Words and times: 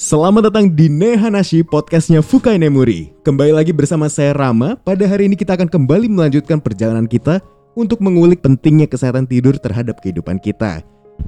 Selamat 0.00 0.48
datang 0.48 0.72
di 0.72 0.88
Nehanashi 0.88 1.60
podcastnya 1.60 2.24
Fukai 2.24 2.56
Nemuri. 2.56 3.12
Kembali 3.20 3.52
lagi 3.52 3.68
bersama 3.68 4.08
saya 4.08 4.32
Rama. 4.32 4.72
Pada 4.80 5.04
hari 5.04 5.28
ini 5.28 5.36
kita 5.36 5.60
akan 5.60 5.68
kembali 5.68 6.08
melanjutkan 6.08 6.56
perjalanan 6.56 7.04
kita 7.04 7.44
untuk 7.76 8.00
mengulik 8.00 8.40
pentingnya 8.40 8.88
kesehatan 8.88 9.28
tidur 9.28 9.60
terhadap 9.60 10.00
kehidupan 10.00 10.40
kita. 10.40 10.80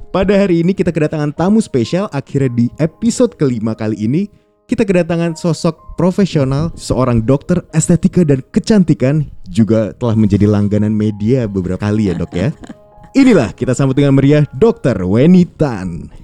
Pada 0.09 0.33
hari 0.33 0.65
ini 0.65 0.73
kita 0.73 0.89
kedatangan 0.89 1.37
tamu 1.37 1.61
spesial 1.61 2.09
akhirnya 2.09 2.49
di 2.49 2.65
episode 2.81 3.37
kelima 3.37 3.77
kali 3.77 3.93
ini 3.93 4.25
kita 4.65 4.89
kedatangan 4.89 5.37
sosok 5.37 5.77
profesional, 5.93 6.73
seorang 6.73 7.21
dokter 7.21 7.61
estetika 7.77 8.25
dan 8.25 8.41
kecantikan 8.49 9.29
juga 9.53 9.93
telah 10.01 10.17
menjadi 10.17 10.49
langganan 10.49 10.97
media 10.97 11.45
beberapa 11.45 11.77
kali 11.77 12.09
ya 12.09 12.17
dok 12.17 12.33
ya. 12.33 12.49
Inilah 13.21 13.53
kita 13.53 13.77
sambut 13.77 13.93
dengan 13.93 14.17
meriah 14.17 14.49
Dokter 14.57 14.97
Weni 15.05 15.45
Tan. 15.45 16.22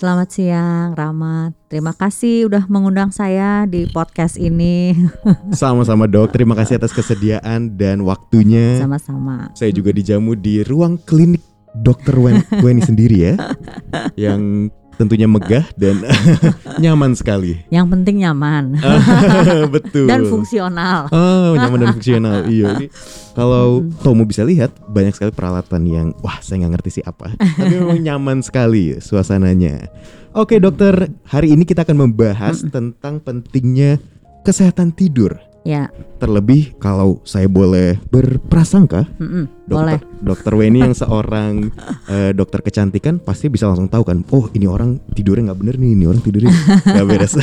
Selamat 0.00 0.32
siang, 0.32 0.96
Rama. 0.96 1.52
Terima 1.68 1.92
kasih 1.92 2.48
udah 2.48 2.64
mengundang 2.72 3.12
saya 3.12 3.68
di 3.68 3.84
podcast 3.84 4.40
ini. 4.40 4.96
Sama-sama 5.52 6.08
dok, 6.08 6.32
terima 6.32 6.56
kasih 6.56 6.80
atas 6.80 6.96
kesediaan 6.96 7.76
dan 7.76 8.00
waktunya. 8.08 8.80
Sama-sama. 8.80 9.52
Saya 9.52 9.68
juga 9.76 9.92
dijamu 9.92 10.40
di 10.40 10.64
ruang 10.64 10.96
klinik 11.04 11.44
Dokter 11.76 12.16
Wen 12.16 12.40
Weni 12.64 12.80
sendiri 12.80 13.28
ya, 13.28 13.34
yang 14.24 14.72
tentunya 15.00 15.24
megah 15.24 15.64
dan 15.80 16.04
nyaman 16.84 17.16
sekali. 17.16 17.64
Yang 17.72 17.86
penting 17.96 18.20
nyaman 18.20 18.76
Betul. 19.74 20.04
dan 20.04 20.28
fungsional. 20.28 21.08
Oh, 21.08 21.56
nyaman 21.56 21.88
dan 21.88 21.90
fungsional. 21.96 22.44
Iya. 22.44 22.76
Ini 22.76 22.86
kalau 23.32 23.88
Tomo 24.04 24.28
bisa 24.28 24.44
lihat 24.44 24.76
banyak 24.92 25.16
sekali 25.16 25.32
peralatan 25.32 25.88
yang 25.88 26.06
wah 26.20 26.36
saya 26.44 26.60
nggak 26.60 26.72
ngerti 26.76 27.00
sih 27.00 27.04
apa. 27.08 27.32
Tapi 27.40 27.80
memang 27.80 28.04
nyaman 28.04 28.44
sekali 28.44 29.00
suasananya. 29.00 29.88
Oke 30.36 30.60
dokter, 30.60 31.08
hari 31.26 31.56
ini 31.56 31.64
kita 31.64 31.82
akan 31.88 32.06
membahas 32.06 32.60
tentang 32.68 33.24
pentingnya 33.24 33.96
kesehatan 34.44 34.92
tidur. 34.92 35.40
Ya, 35.60 35.92
Terlebih 36.16 36.72
kalau 36.80 37.20
saya 37.20 37.44
boleh 37.44 38.00
berprasangka, 38.08 39.04
mm-mm, 39.20 39.68
dokter 39.68 40.00
boleh. 40.00 40.20
dokter 40.24 40.52
Weni 40.56 40.80
yang 40.80 40.96
seorang 40.96 41.68
eh, 42.12 42.32
dokter 42.32 42.64
kecantikan 42.64 43.20
pasti 43.20 43.52
bisa 43.52 43.68
langsung 43.68 43.92
tahu 43.92 44.08
kan, 44.08 44.24
oh 44.32 44.48
ini 44.56 44.64
orang 44.64 44.96
tidurnya 45.12 45.52
nggak 45.52 45.60
bener 45.60 45.76
nih, 45.76 45.90
ini 45.92 46.04
orang 46.08 46.22
tidurnya 46.24 46.52
nggak 46.96 47.06
beres. 47.08 47.36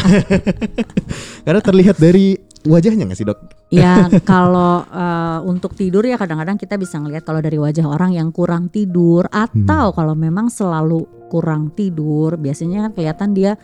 Karena 1.45 1.62
terlihat 1.62 1.98
dari 2.02 2.34
wajahnya 2.66 3.06
nggak 3.06 3.20
sih 3.22 3.28
dok? 3.30 3.40
Ya, 3.70 4.10
kalau 4.30 4.82
eh, 4.90 5.40
untuk 5.45 5.78
tidur 5.78 6.02
ya 6.02 6.18
kadang-kadang 6.18 6.58
kita 6.58 6.73
bisa 6.78 6.98
ngelihat 6.98 7.22
kalau 7.22 7.42
dari 7.42 7.62
wajah 7.62 7.86
orang 7.86 8.18
yang 8.18 8.34
kurang 8.34 8.73
tidur 8.73 9.30
atau 9.30 9.94
kalau 9.94 10.18
memang 10.18 10.50
selalu 10.50 11.06
kurang 11.30 11.70
tidur, 11.76 12.34
biasanya 12.40 12.90
kan 12.90 12.92
kelihatan 12.98 13.30
dia 13.38 13.62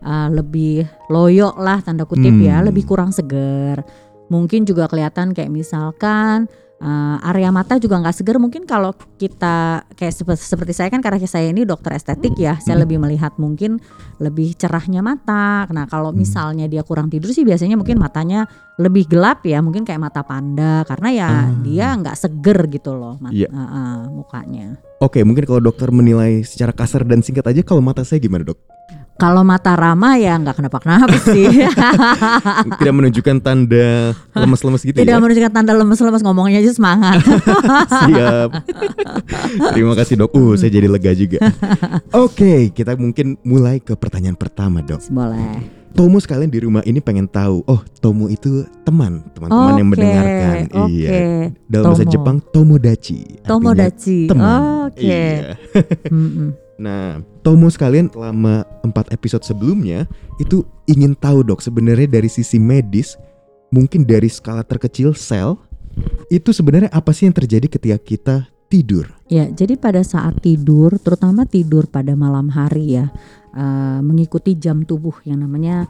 eh, 0.00 0.28
lebih 0.30 0.82
loyo 1.06 1.52
lah 1.56 1.80
tanda 1.80 2.04
kutip 2.04 2.32
ya, 2.36 2.58
Hmm. 2.58 2.66
lebih 2.66 2.84
kurang 2.84 3.10
seger. 3.10 3.84
Mungkin 4.26 4.62
juga 4.62 4.86
kelihatan 4.86 5.32
kayak 5.32 5.50
misalkan 5.50 6.48
eh, 6.80 7.28
area 7.28 7.52
mata 7.52 7.76
juga 7.76 8.00
nggak 8.00 8.16
seger. 8.16 8.40
Mungkin 8.40 8.64
kalau 8.64 8.96
kita 9.20 9.84
kayak 9.92 10.16
sepe- 10.16 10.32
seperti 10.32 10.72
saya 10.72 10.88
kan 10.88 11.04
karena 11.04 11.20
saya 11.20 11.52
ini 11.52 11.68
dokter 11.68 11.92
estetik 11.92 12.32
ya, 12.34 12.56
saya 12.56 12.80
Hmm. 12.80 12.88
lebih 12.88 12.96
melihat 12.96 13.36
mungkin 13.36 13.76
lebih 14.16 14.56
cerahnya 14.56 15.04
mata. 15.04 15.68
Nah 15.68 15.84
kalau 15.84 16.08
Hmm. 16.08 16.24
misalnya 16.24 16.64
dia 16.64 16.80
kurang 16.80 17.12
tidur 17.12 17.28
sih 17.30 17.44
biasanya 17.44 17.76
mungkin 17.76 18.00
matanya 18.00 18.48
lebih 18.80 19.12
gelap 19.12 19.44
ya, 19.44 19.60
mungkin 19.60 19.84
kayak 19.84 20.00
mata 20.00 20.24
panda 20.24 20.80
karena 20.88 21.08
ya 21.12 21.28
Ah. 21.28 21.52
dia 21.60 21.92
nggak 21.92 22.16
seger 22.16 22.64
gitu 22.72 22.96
loh 22.96 23.20
mat- 23.20 23.36
Iya. 23.36 23.52
eh, 23.52 23.60
eh, 23.60 23.98
mukanya. 24.08 24.66
Oke, 25.00 25.20
mungkin 25.20 25.44
kalau 25.44 25.60
dokter 25.60 25.92
menilai 25.92 26.40
secara 26.40 26.72
kasar 26.72 27.04
dan 27.04 27.20
singkat 27.20 27.44
aja, 27.44 27.60
kalau 27.60 27.84
mata 27.84 28.08
saya 28.08 28.16
gimana 28.16 28.40
dok? 28.42 28.56
Kalau 29.20 29.44
mata 29.44 29.76
Rama 29.76 30.16
ya 30.16 30.34
nggak 30.34 30.56
kenapa-kenapa 30.56 31.16
sih. 31.28 31.68
Tidak 32.80 32.94
menunjukkan 32.94 33.36
tanda 33.38 34.16
lemes-lemes 34.32 34.80
gitu 34.80 34.96
Tidak 34.96 35.12
ya? 35.12 35.20
menunjukkan 35.20 35.52
tanda 35.52 35.72
lemes-lemes 35.76 36.24
ngomongnya 36.24 36.58
aja 36.58 36.72
semangat. 36.72 37.20
Siap. 38.00 38.48
Terima 39.70 39.92
kasih 39.92 40.16
dok. 40.18 40.32
Uh, 40.32 40.56
saya 40.56 40.72
jadi 40.72 40.88
lega 40.88 41.12
juga. 41.12 41.38
Oke, 42.10 42.72
kita 42.72 42.96
mungkin 42.96 43.36
mulai 43.42 43.78
ke 43.78 43.92
pertanyaan 43.92 44.34
pertama 44.34 44.80
dok. 44.80 45.04
Boleh. 45.06 45.78
Tomo 45.90 46.22
sekalian 46.22 46.46
di 46.46 46.62
rumah 46.62 46.86
ini 46.86 47.02
pengen 47.02 47.26
tahu. 47.26 47.66
Oh, 47.66 47.82
Tomo 47.98 48.30
itu 48.30 48.62
teman, 48.86 49.26
teman-teman 49.34 49.74
yang 49.74 49.90
Oke, 49.90 49.92
mendengarkan. 49.92 50.56
Oke. 50.70 50.92
Iya. 50.94 51.10
Dalam 51.66 51.92
bahasa. 51.92 52.06
Jepang 52.06 52.38
Tomodachi. 52.46 53.42
Tomodachi. 53.42 54.30
teman. 54.30 54.86
Oke. 54.86 55.02
Iya. 55.02 55.58
Mm-mm. 56.14 56.48
Nah, 56.80 57.20
Tomo 57.44 57.68
sekalian 57.68 58.08
selama 58.08 58.64
empat 58.80 59.12
episode 59.12 59.44
sebelumnya 59.44 60.08
itu 60.40 60.64
ingin 60.88 61.12
tahu 61.12 61.44
dok 61.44 61.60
sebenarnya 61.60 62.08
dari 62.08 62.32
sisi 62.32 62.56
medis, 62.56 63.20
mungkin 63.68 64.08
dari 64.08 64.32
skala 64.32 64.64
terkecil 64.64 65.12
sel, 65.12 65.60
itu 66.32 66.56
sebenarnya 66.56 66.88
apa 66.88 67.12
sih 67.12 67.28
yang 67.28 67.36
terjadi 67.36 67.68
ketika 67.68 67.98
kita 68.00 68.36
tidur? 68.72 69.12
Ya, 69.28 69.44
jadi 69.52 69.76
pada 69.76 70.00
saat 70.00 70.40
tidur, 70.40 70.96
terutama 70.96 71.44
tidur 71.44 71.84
pada 71.84 72.16
malam 72.16 72.48
hari 72.48 72.96
ya, 72.96 73.12
eh, 73.52 74.00
mengikuti 74.00 74.56
jam 74.56 74.88
tubuh 74.88 75.20
yang 75.28 75.44
namanya 75.44 75.84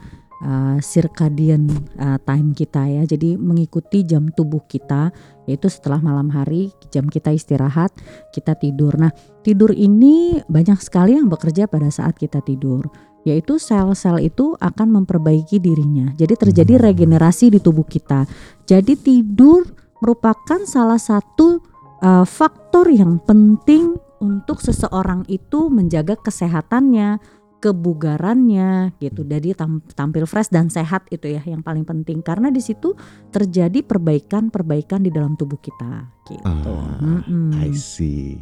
circadian 0.81 1.69
eh, 2.01 2.19
time 2.25 2.56
kita 2.56 2.89
ya. 2.89 3.03
Jadi 3.05 3.37
mengikuti 3.37 4.03
jam 4.09 4.33
tubuh 4.33 4.65
kita, 4.65 5.12
yaitu 5.45 5.69
setelah 5.69 6.01
malam 6.01 6.33
hari 6.33 6.73
jam 6.89 7.06
kita 7.06 7.31
istirahat, 7.31 7.93
kita 8.33 8.56
tidur. 8.56 8.97
Nah, 8.97 9.12
tidur 9.45 9.71
ini 9.77 10.41
banyak 10.49 10.81
sekali 10.81 11.17
yang 11.17 11.28
bekerja 11.28 11.69
pada 11.69 11.93
saat 11.93 12.17
kita 12.17 12.41
tidur, 12.41 12.89
yaitu 13.28 13.61
sel-sel 13.61 14.21
itu 14.25 14.56
akan 14.56 15.03
memperbaiki 15.03 15.61
dirinya. 15.61 16.17
Jadi 16.17 16.34
terjadi 16.41 16.81
Hmm. 16.81 16.84
regenerasi 16.89 17.53
di 17.53 17.61
tubuh 17.61 17.84
kita. 17.84 18.25
Jadi 18.65 18.97
tidur 18.97 19.69
merupakan 20.01 20.65
salah 20.65 20.97
satu 20.97 21.61
uh, 22.01 22.25
faktor 22.25 22.89
yang 22.89 23.21
penting 23.21 24.01
untuk 24.21 24.61
seseorang 24.61 25.25
itu 25.28 25.69
menjaga 25.72 26.17
kesehatannya, 26.17 27.21
kebugarannya 27.60 28.97
gitu. 28.98 29.22
Jadi 29.22 29.53
tam- 29.53 29.84
tampil 29.93 30.25
fresh 30.25 30.48
dan 30.48 30.72
sehat 30.72 31.04
itu 31.12 31.28
ya 31.28 31.44
yang 31.44 31.60
paling 31.60 31.84
penting 31.84 32.25
karena 32.25 32.48
di 32.48 32.65
situ 32.65 32.97
terjadi 33.28 33.84
perbaikan-perbaikan 33.84 35.04
di 35.04 35.12
dalam 35.12 35.37
tubuh 35.37 35.60
kita 35.60 36.09
gitu. 36.26 36.43
Ah, 36.48 36.97
Mm-mm. 36.98 37.53
I 37.60 37.71
see. 37.76 38.41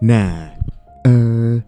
Nah, 0.00 0.56
eh 1.04 1.60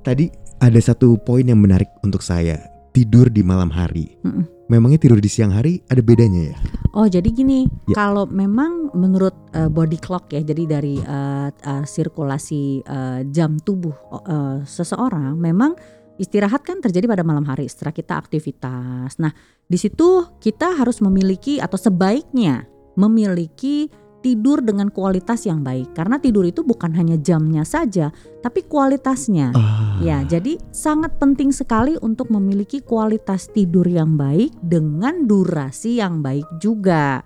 tadi 0.00 0.32
ada 0.58 0.80
satu 0.80 1.20
poin 1.20 1.44
yang 1.44 1.60
menarik 1.60 1.92
untuk 2.00 2.24
saya. 2.24 2.56
Tidur 2.94 3.26
di 3.28 3.42
malam 3.42 3.68
hari. 3.74 4.16
Mm-mm. 4.24 4.46
Memangnya 4.64 4.96
tidur 4.96 5.20
di 5.20 5.28
siang 5.28 5.52
hari 5.52 5.84
ada 5.92 6.00
bedanya 6.00 6.54
ya? 6.54 6.56
Oh 6.96 7.04
jadi 7.04 7.26
gini, 7.28 7.68
Ya. 7.90 8.00
kalau 8.00 8.24
memang 8.24 8.94
menurut 8.96 9.34
uh, 9.52 9.68
body 9.68 9.98
clock 10.00 10.32
ya, 10.32 10.40
jadi 10.40 10.78
dari 10.78 11.02
uh, 11.04 11.52
uh, 11.52 11.84
sirkulasi 11.84 12.80
uh, 12.86 13.20
jam 13.28 13.60
tubuh 13.60 13.92
uh, 14.24 14.62
seseorang, 14.64 15.36
memang 15.36 15.76
istirahat 16.20 16.62
kan 16.62 16.78
terjadi 16.78 17.10
pada 17.10 17.24
malam 17.26 17.44
hari 17.46 17.66
setelah 17.66 17.94
kita 17.94 18.14
aktivitas. 18.18 19.18
Nah 19.18 19.32
di 19.64 19.78
situ 19.80 20.26
kita 20.38 20.78
harus 20.78 21.02
memiliki 21.02 21.58
atau 21.58 21.76
sebaiknya 21.76 22.66
memiliki 22.94 23.90
tidur 24.24 24.64
dengan 24.64 24.88
kualitas 24.88 25.44
yang 25.44 25.60
baik, 25.60 25.92
karena 25.92 26.16
tidur 26.16 26.48
itu 26.48 26.64
bukan 26.64 26.96
hanya 26.96 27.20
jamnya 27.20 27.60
saja, 27.60 28.08
tapi 28.40 28.64
kualitasnya. 28.64 29.52
Ah, 29.52 29.82
Ya, 30.02 30.26
jadi 30.26 30.58
sangat 30.74 31.22
penting 31.22 31.54
sekali 31.54 31.94
untuk 32.02 32.32
memiliki 32.32 32.82
kualitas 32.82 33.46
tidur 33.52 33.86
yang 33.86 34.18
baik 34.18 34.50
dengan 34.58 35.28
durasi 35.28 36.02
yang 36.02 36.18
baik 36.24 36.42
juga. 36.58 37.22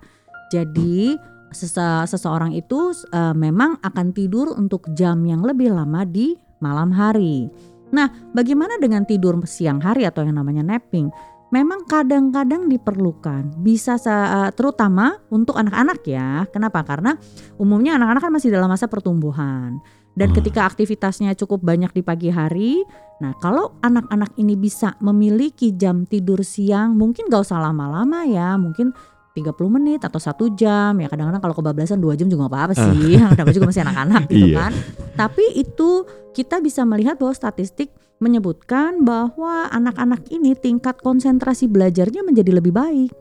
Jadi 0.53 1.17
sese- 1.49 2.05
seseorang 2.05 2.53
itu 2.53 2.93
eh, 3.09 3.33
memang 3.33 3.81
akan 3.81 4.13
tidur 4.13 4.53
untuk 4.53 4.85
jam 4.93 5.23
yang 5.25 5.41
lebih 5.41 5.73
lama 5.73 6.05
di 6.05 6.37
malam 6.61 6.93
hari. 6.93 7.49
Nah, 7.89 8.07
bagaimana 8.33 8.77
dengan 8.77 9.05
tidur 9.05 9.37
siang 9.49 9.81
hari 9.81 10.05
atau 10.05 10.21
yang 10.21 10.37
namanya 10.37 10.61
napping? 10.61 11.09
Memang 11.49 11.89
kadang-kadang 11.89 12.69
diperlukan, 12.69 13.57
bisa 13.65 13.97
eh, 13.97 14.49
terutama 14.53 15.17
untuk 15.33 15.57
anak-anak 15.57 16.05
ya. 16.05 16.45
Kenapa? 16.53 16.85
Karena 16.85 17.17
umumnya 17.57 17.97
anak-anak 17.97 18.21
kan 18.21 18.33
masih 18.37 18.53
dalam 18.53 18.69
masa 18.69 18.85
pertumbuhan. 18.85 19.81
Dan 20.13 20.29
Ah. 20.29 20.35
ketika 20.35 20.67
aktivitasnya 20.69 21.33
cukup 21.33 21.63
banyak 21.63 21.89
di 21.95 22.01
pagi 22.05 22.29
hari, 22.29 22.83
nah 23.23 23.33
kalau 23.39 23.77
anak-anak 23.81 24.35
ini 24.37 24.53
bisa 24.59 24.93
memiliki 25.01 25.73
jam 25.73 26.05
tidur 26.05 26.45
siang, 26.45 26.93
mungkin 26.93 27.31
gak 27.31 27.47
usah 27.47 27.61
lama-lama 27.61 28.27
ya, 28.29 28.59
mungkin 28.59 28.91
30 29.33 29.75
menit 29.75 30.01
atau 30.01 30.17
satu 30.17 30.51
jam 30.53 30.97
ya 30.97 31.07
kadang-kadang 31.07 31.41
kalau 31.41 31.55
kebablasan 31.55 32.01
dua 32.01 32.17
jam 32.17 32.27
juga 32.27 32.49
gak 32.49 32.53
apa-apa 32.53 32.73
sih 32.75 33.15
namanya 33.37 33.55
juga 33.55 33.67
masih 33.69 33.83
anak-anak 33.85 34.21
gitu 34.29 34.47
Iya. 34.51 34.57
kan 34.57 34.71
tapi 35.15 35.45
itu 35.55 35.89
kita 36.33 36.61
bisa 36.61 36.83
melihat 36.83 37.19
bahwa 37.19 37.33
statistik 37.35 37.93
menyebutkan 38.19 39.07
bahwa 39.07 39.71
anak-anak 39.71 40.27
ini 40.29 40.53
tingkat 40.55 40.99
konsentrasi 40.99 41.71
belajarnya 41.71 42.25
menjadi 42.25 42.51
lebih 42.57 42.73
baik 42.75 43.11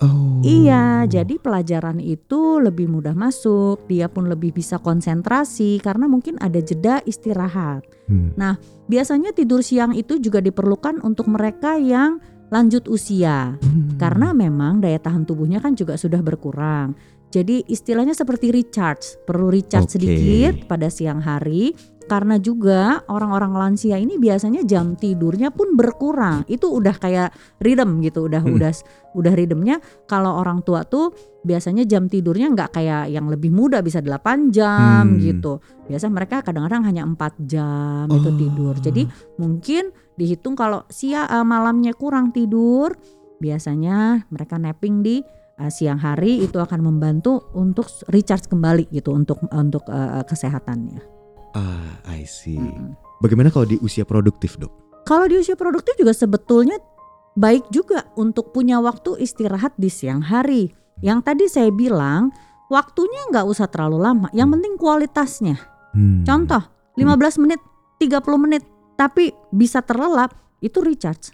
Oh. 0.00 0.40
Iya, 0.40 1.04
jadi 1.04 1.36
pelajaran 1.36 2.00
itu 2.00 2.56
lebih 2.56 2.88
mudah 2.88 3.12
masuk, 3.12 3.84
dia 3.84 4.08
pun 4.08 4.32
lebih 4.32 4.56
bisa 4.56 4.80
konsentrasi 4.80 5.76
karena 5.84 6.08
mungkin 6.08 6.40
ada 6.40 6.56
jeda 6.56 7.04
istirahat. 7.04 7.84
Hmm. 8.08 8.32
Biasanya 8.88 9.36
tidur 9.36 9.60
siang 9.60 9.92
itu 9.92 10.16
juga 10.16 10.40
diperlukan 10.40 11.04
untuk 11.04 11.28
mereka 11.28 11.76
yang 11.76 12.16
lanjut 12.50 12.86
usia. 12.90 13.54
Hmm. 13.56 13.96
Karena 13.96 14.34
memang 14.34 14.82
daya 14.82 14.98
tahan 14.98 15.24
tubuhnya 15.24 15.62
kan 15.62 15.78
juga 15.78 15.94
sudah 15.94 16.20
berkurang. 16.20 16.94
Jadi 17.30 17.62
istilahnya 17.70 18.10
seperti 18.10 18.50
recharge, 18.50 19.14
perlu 19.22 19.54
recharge 19.54 19.86
Oke. 19.86 20.02
sedikit 20.02 20.66
pada 20.66 20.90
siang 20.90 21.22
hari. 21.22 21.70
Karena 22.10 22.42
juga 22.42 23.06
orang-orang 23.06 23.54
lansia 23.54 23.94
ini 23.94 24.18
biasanya 24.18 24.66
jam 24.66 24.98
tidurnya 24.98 25.54
pun 25.54 25.78
berkurang. 25.78 26.42
Itu 26.50 26.74
udah 26.74 26.98
kayak 26.98 27.30
rhythm 27.62 28.02
gitu, 28.02 28.26
udah 28.26 28.42
Hmm. 28.42 28.58
udah 28.58 28.74
udah 29.14 29.32
rhythmnya. 29.38 29.78
Kalau 30.10 30.34
orang 30.34 30.66
tua 30.66 30.82
tuh 30.82 31.14
biasanya 31.46 31.86
jam 31.86 32.10
tidurnya 32.10 32.50
nggak 32.50 32.74
kayak 32.74 33.14
yang 33.14 33.30
lebih 33.30 33.54
muda 33.54 33.78
bisa 33.78 34.02
8 34.02 34.50
jam 34.50 35.06
Hmm. 35.06 35.22
gitu. 35.22 35.62
Biasa 35.86 36.10
mereka 36.10 36.42
kadang-kadang 36.42 36.82
hanya 36.82 37.06
4 37.06 37.38
jam 37.46 38.10
itu 38.10 38.26
Oh. 38.26 38.34
tidur. 38.34 38.74
Jadi 38.82 39.06
mungkin 39.38 39.94
dihitung 40.20 40.52
kalau 40.52 40.84
sia 40.92 41.24
eh, 41.24 41.46
malamnya 41.46 41.96
kurang 41.96 42.36
tidur, 42.36 42.92
biasanya 43.40 44.28
mereka 44.28 44.60
napping 44.60 45.00
di 45.00 45.24
eh, 45.56 45.70
siang 45.72 45.96
hari 45.96 46.44
itu 46.44 46.60
akan 46.60 46.84
membantu 46.84 47.48
untuk 47.56 47.88
recharge 48.12 48.52
kembali 48.52 48.92
gitu 48.92 49.16
untuk 49.16 49.40
untuk 49.48 49.88
eh, 49.88 50.22
kesehatannya. 50.28 51.00
Ah, 51.56 51.98
I 52.06 52.28
see. 52.28 52.60
Mm-mm. 52.60 52.94
Bagaimana 53.24 53.50
kalau 53.50 53.66
di 53.66 53.80
usia 53.82 54.06
produktif, 54.06 54.54
Dok? 54.60 55.02
Kalau 55.08 55.26
di 55.26 55.40
usia 55.40 55.58
produktif 55.58 55.98
juga 55.98 56.14
sebetulnya 56.14 56.78
baik 57.34 57.72
juga 57.74 58.06
untuk 58.14 58.54
punya 58.54 58.78
waktu 58.78 59.18
istirahat 59.18 59.74
di 59.80 59.90
siang 59.90 60.22
hari. 60.22 60.70
Yang 61.00 61.18
tadi 61.24 61.44
saya 61.48 61.70
bilang 61.72 62.30
waktunya 62.68 63.28
nggak 63.32 63.46
usah 63.48 63.66
terlalu 63.66 63.98
lama, 63.98 64.28
yang 64.36 64.52
penting 64.52 64.76
kualitasnya. 64.76 65.58
Hmm. 65.96 66.22
Contoh 66.22 66.62
15 66.94 67.42
menit, 67.42 67.60
30 67.98 68.22
menit, 68.38 68.62
tapi 69.00 69.32
bisa 69.48 69.80
terlelap 69.80 70.36
itu 70.60 70.84
recharge. 70.84 71.32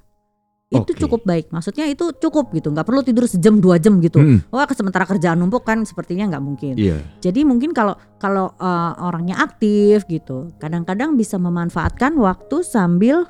Itu 0.66 0.94
Oke. 0.94 0.98
cukup 0.98 1.22
baik. 1.22 1.50
Maksudnya 1.50 1.86
itu 1.86 2.10
cukup 2.18 2.50
gitu, 2.50 2.70
nggak 2.74 2.86
perlu 2.86 3.02
tidur 3.02 3.26
sejam 3.26 3.58
dua 3.58 3.78
jam 3.78 3.98
gitu. 4.02 4.18
Hmm. 4.18 4.42
Wah, 4.50 4.66
sementara 4.70 5.06
kerjaan 5.06 5.38
numpuk 5.38 5.62
kan 5.62 5.82
sepertinya 5.82 6.26
nggak 6.30 6.42
mungkin. 6.42 6.74
Iya. 6.74 7.02
Jadi 7.22 7.46
mungkin 7.46 7.70
kalau 7.70 7.94
kalau 8.18 8.50
eh, 8.54 8.92
orangnya 9.02 9.38
aktif 9.42 10.06
gitu, 10.06 10.50
kadang-kadang 10.58 11.14
bisa 11.18 11.38
memanfaatkan 11.38 12.14
waktu 12.18 12.62
sambil 12.66 13.26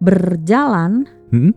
berjalan. 0.00 1.04
Hmm? 1.32 1.52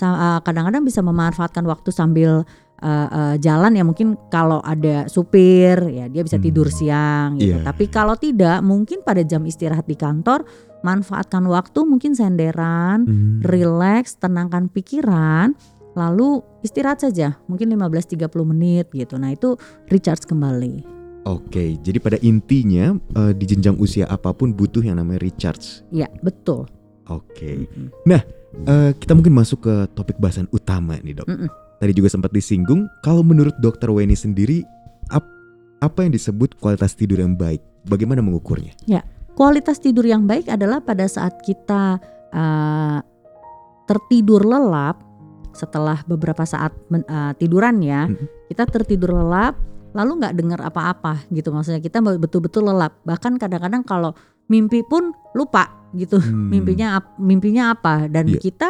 Eh, 0.00 0.38
Kadang-kadang 0.40 0.88
bisa 0.88 1.04
memanfaatkan 1.04 1.64
waktu 1.68 1.92
sambil 1.92 2.48
eh, 2.80 2.88
eh, 3.12 3.34
jalan 3.44 3.76
ya 3.76 3.84
mungkin 3.84 4.16
kalau 4.32 4.64
ada 4.64 5.04
supir 5.04 5.76
ya 5.92 6.08
dia 6.08 6.24
bisa 6.24 6.40
tidur 6.40 6.72
Hmm. 6.72 6.76
siang 6.80 7.28
gitu. 7.36 7.60
Iya, 7.60 7.68
Tapi 7.68 7.84
kalau 7.92 8.16
tidak 8.16 8.64
mungkin 8.64 9.04
pada 9.04 9.20
jam 9.20 9.44
istirahat 9.44 9.84
di 9.84 10.00
kantor 10.00 10.48
manfaatkan 10.80 11.44
waktu 11.44 11.80
mungkin 11.82 12.12
senderan, 12.12 13.04
Hmm. 13.04 13.40
relax, 13.42 14.16
tenangkan 14.16 14.66
pikiran, 14.66 15.52
lalu 15.92 16.40
istirahat 16.60 17.00
saja 17.00 17.36
mungkin 17.44 17.68
15-30 17.68 18.16
menit 18.44 18.88
gitu. 18.90 19.16
Nah 19.16 19.30
itu 19.30 19.56
recharge 19.86 20.24
kembali. 20.24 20.86
Oke, 21.20 21.76
jadi 21.78 21.98
pada 21.98 22.16
intinya 22.18 22.96
eh, 22.96 23.32
di 23.32 23.44
jenjang 23.44 23.76
usia 23.76 24.08
apa 24.08 24.32
pun 24.32 24.50
butuh 24.50 24.80
yang 24.80 24.96
namanya 24.96 25.20
recharge. 25.20 25.84
Ya 25.90 26.08
betul. 26.20 26.64
Oke. 27.06 27.68
Mm-mm. 27.68 27.90
Eh, 28.62 28.90
kita 28.96 29.12
mungkin 29.12 29.30
masuk 29.30 29.62
ke 29.62 29.74
topik 29.92 30.16
bahasan 30.16 30.48
utama 30.48 30.96
nih, 30.98 31.14
Dok. 31.14 31.28
Mm-mm. 31.28 31.48
Tadi 31.76 31.92
juga 31.92 32.08
sempat 32.08 32.30
disinggung 32.30 32.88
kalau 33.00 33.20
menurut 33.20 33.52
Dokter 33.56 33.88
Weni 33.88 34.12
sendiri 34.12 34.64
ap- 35.08 35.28
apa 35.78 36.04
yang 36.04 36.12
disebut 36.12 36.56
kualitas 36.56 36.92
tidur 36.92 37.20
yang 37.20 37.32
baik? 37.32 37.60
Bagaimana 37.82 38.20
mengukurnya? 38.20 38.76
Kualitas 39.32 39.78
tidur 39.78 40.04
yang 40.04 40.24
baik 40.24 40.46
adalah 40.46 40.78
pada 40.78 41.06
saat 41.06 41.40
kita 41.40 41.96
uh, 42.30 42.98
tertidur 43.84 44.42
lelap 44.42 45.00
setelah 45.50 45.98
beberapa 46.04 46.44
saat 46.44 46.70
men- 46.86 47.06
uh, 47.06 47.34
tiduran 47.34 47.80
ya, 47.80 48.06
Mhm. 48.06 48.26
kita 48.46 48.64
tertidur 48.68 49.16
lelap 49.16 49.58
lalu 49.90 50.22
nggak 50.22 50.34
dengar 50.38 50.60
apa-apa 50.62 51.26
gitu 51.28 51.50
maksudnya 51.50 51.82
kita 51.82 51.98
betul-betul 51.98 52.62
lelap 52.62 52.94
bahkan 53.02 53.34
kadang-kadang 53.34 53.82
kalau 53.82 54.14
mimpi 54.46 54.86
pun 54.86 55.10
lupa 55.34 55.66
gitu 55.90 56.22
Hmm. 56.22 56.46
mimpinya 56.54 57.02
mimpinya 57.18 57.74
apa 57.74 58.06
dan 58.06 58.30
Iya. 58.30 58.38
kita 58.38 58.68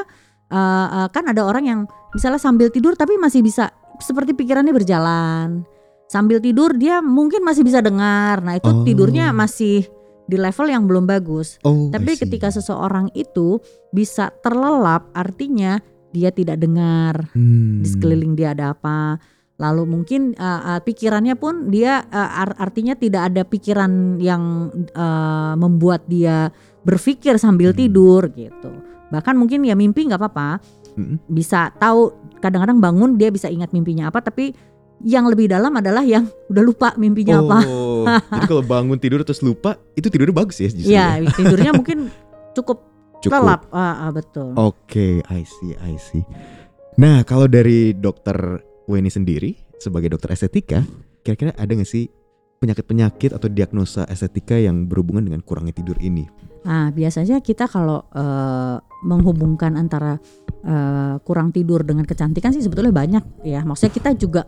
uh, 0.49 0.57
uh, 1.05 1.09
kan 1.13 1.29
ada 1.29 1.45
orang 1.45 1.65
yang 1.69 1.81
misalnya 2.17 2.41
sambil 2.41 2.73
tidur 2.73 2.97
tapi 2.97 3.21
masih 3.21 3.45
bisa 3.45 3.69
seperti 4.01 4.33
pikirannya 4.33 4.73
berjalan 4.73 5.69
sambil 6.09 6.41
tidur 6.41 6.73
dia 6.73 7.05
mungkin 7.05 7.45
masih 7.45 7.69
bisa 7.69 7.85
dengar 7.85 8.41
nah 8.41 8.57
itu 8.57 8.73
Oh. 8.73 8.81
tidurnya 8.81 9.29
masih 9.31 9.93
di 10.31 10.39
level 10.39 10.71
yang 10.71 10.87
belum 10.87 11.05
bagus 11.05 11.59
Oh, 11.67 11.91
tapi 11.91 12.15
ketika 12.15 12.49
seseorang 12.49 13.11
itu 13.13 13.59
bisa 13.91 14.31
terlelap 14.41 15.11
artinya 15.11 15.83
dia 16.11 16.31
tidak 16.31 16.59
dengar 16.59 17.35
Hmm. 17.35 17.83
di 17.83 17.89
sekeliling 17.91 18.39
dia 18.39 18.55
ada 18.55 18.73
apa 18.73 19.19
lalu 19.61 19.85
mungkin 19.85 20.33
uh, 20.39 20.79
uh, 20.79 20.81
pikirannya 20.81 21.37
pun 21.37 21.69
dia 21.69 22.01
uh, 22.09 22.31
ar- 22.41 22.57
artinya 22.57 22.95
tidak 22.95 23.29
ada 23.29 23.43
pikiran 23.45 24.17
yang 24.17 24.73
uh, 24.95 25.53
membuat 25.55 26.07
dia 26.07 26.49
berpikir 26.81 27.37
sambil 27.37 27.75
Hmm. 27.75 27.79
tidur 27.79 28.31
gitu 28.33 28.71
bahkan 29.11 29.35
mungkin 29.35 29.67
ya 29.67 29.75
mimpi 29.75 30.07
nggak 30.07 30.23
apa-apa 30.23 30.63
Mm-mm. 30.95 31.19
bisa 31.27 31.75
tahu 31.77 32.15
kadang-kadang 32.41 32.79
bangun 32.79 33.11
dia 33.15 33.29
bisa 33.29 33.47
ingat 33.47 33.71
mimpinya 33.71 34.09
apa 34.09 34.23
tapi 34.23 34.55
yang 35.01 35.25
lebih 35.27 35.49
dalam 35.49 35.73
adalah 35.73 36.05
yang 36.05 36.29
udah 36.47 36.63
lupa 36.63 36.89
mimpinya 36.95 37.41
apa 37.41 37.59
Oh, 37.65 38.05
jadi 38.07 38.47
kalau 38.47 38.61
bangun 38.61 38.97
tidur 38.97 39.21
terus 39.21 39.41
lupa, 39.41 39.77
itu 39.93 40.09
tidurnya 40.09 40.33
bagus 40.35 40.57
ya 40.57 40.69
justru. 40.69 40.89
ya 40.89 41.21
tidurnya 41.39 41.73
mungkin 41.73 42.09
cukup, 42.53 42.85
Cukup. 43.21 43.33
lelap 43.35 43.61
Ah, 43.71 44.09
ah, 44.09 44.11
betul 44.11 44.53
Oke, 44.55 45.21
I 45.23 45.41
see, 45.43 45.73
I 45.79 45.97
see. 45.97 46.25
Nah, 46.97 47.25
kalau 47.25 47.45
dari 47.45 47.93
dokter 47.93 48.37
Weni 48.85 49.09
sendiri 49.09 49.53
sebagai 49.77 50.11
dokter 50.11 50.33
estetika, 50.33 50.85
kira-kira 51.21 51.53
ada 51.55 51.71
nggak 51.71 51.87
sih 51.87 52.09
penyakit-penyakit 52.59 53.33
atau 53.33 53.49
diagnosa 53.49 54.05
estetika 54.05 54.53
yang 54.55 54.85
berhubungan 54.85 55.25
dengan 55.25 55.41
kurangnya 55.41 55.73
tidur 55.73 55.97
ini? 55.97 56.29
Nah, 56.61 56.93
biasanya 56.93 57.41
kita 57.41 57.65
kalau 57.65 58.05
eh, 58.11 58.77
menghubungkan 59.01 59.81
antara 59.81 60.21
eh, 60.61 61.15
kurang 61.25 61.53
tidur 61.53 61.81
dengan 61.81 62.05
kecantikan 62.05 62.53
sih 62.53 62.61
sebetulnya 62.61 62.93
banyak 62.93 63.25
ya. 63.45 63.65
Maksudnya 63.65 63.93
kita 63.95 64.11
juga 64.13 64.45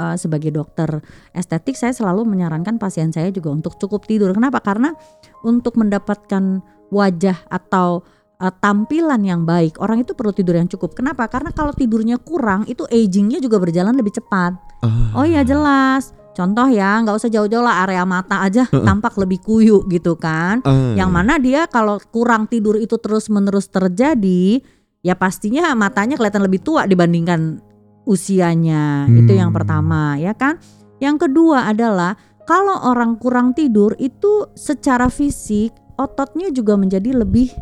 eh, 0.00 0.16
sebagai 0.16 0.48
dokter 0.48 1.04
estetik 1.36 1.76
saya 1.76 1.92
selalu 1.92 2.24
menyarankan 2.24 2.80
pasien 2.80 3.12
saya 3.12 3.28
juga 3.28 3.52
untuk 3.52 3.76
cukup 3.76 4.08
tidur. 4.08 4.32
Kenapa? 4.32 4.64
Karena 4.64 4.96
untuk 5.44 5.76
mendapatkan 5.76 6.64
wajah 6.88 7.36
atau 7.52 8.00
eh, 8.40 8.52
tampilan 8.64 9.20
yang 9.20 9.44
baik, 9.44 9.76
orang 9.84 10.00
itu 10.00 10.16
perlu 10.16 10.32
tidur 10.32 10.56
yang 10.56 10.72
cukup. 10.72 10.96
Kenapa? 10.96 11.28
Karena 11.28 11.52
kalau 11.52 11.76
tidurnya 11.76 12.16
kurang, 12.16 12.64
itu 12.64 12.88
agingnya 12.88 13.38
juga 13.44 13.60
berjalan 13.60 13.92
lebih 13.92 14.16
cepat. 14.16 14.56
Ah, 14.80 15.20
Oh 15.20 15.26
iya 15.28 15.44
jelas. 15.44 16.16
Contoh 16.30 16.70
ya, 16.72 17.02
nggak 17.04 17.20
usah 17.20 17.28
jauh-jauh 17.28 17.60
lah 17.60 17.84
area 17.84 18.06
mata 18.06 18.40
aja 18.40 18.64
tampak 18.88 19.18
lebih 19.20 19.44
kuyu 19.44 19.82
gitu 19.90 20.16
kan 20.16 20.62
ah, 20.64 20.94
yang 20.96 21.10
mana 21.12 21.36
dia 21.36 21.66
kalau 21.68 21.98
kurang 22.14 22.46
tidur 22.48 22.78
itu 22.78 22.96
terus 22.96 23.28
menerus 23.28 23.68
terjadi 23.68 24.62
ya 25.00 25.16
pastinya 25.16 25.72
matanya 25.76 26.16
kelihatan 26.16 26.44
lebih 26.44 26.60
tua 26.60 26.84
dibandingkan 26.84 27.60
usianya 28.08 29.06
itu 29.10 29.32
yang 29.36 29.52
Hmm. 29.52 29.58
pertama 29.60 30.16
ya 30.16 30.32
kan 30.32 30.56
yang 31.00 31.16
kedua 31.16 31.68
adalah 31.68 32.16
kalau 32.44 32.90
orang 32.90 33.16
kurang 33.20 33.52
tidur 33.54 33.94
itu 33.96 34.48
secara 34.56 35.06
fisik 35.08 35.70
ototnya 35.96 36.50
juga 36.50 36.74
menjadi 36.80 37.12
lebih 37.14 37.52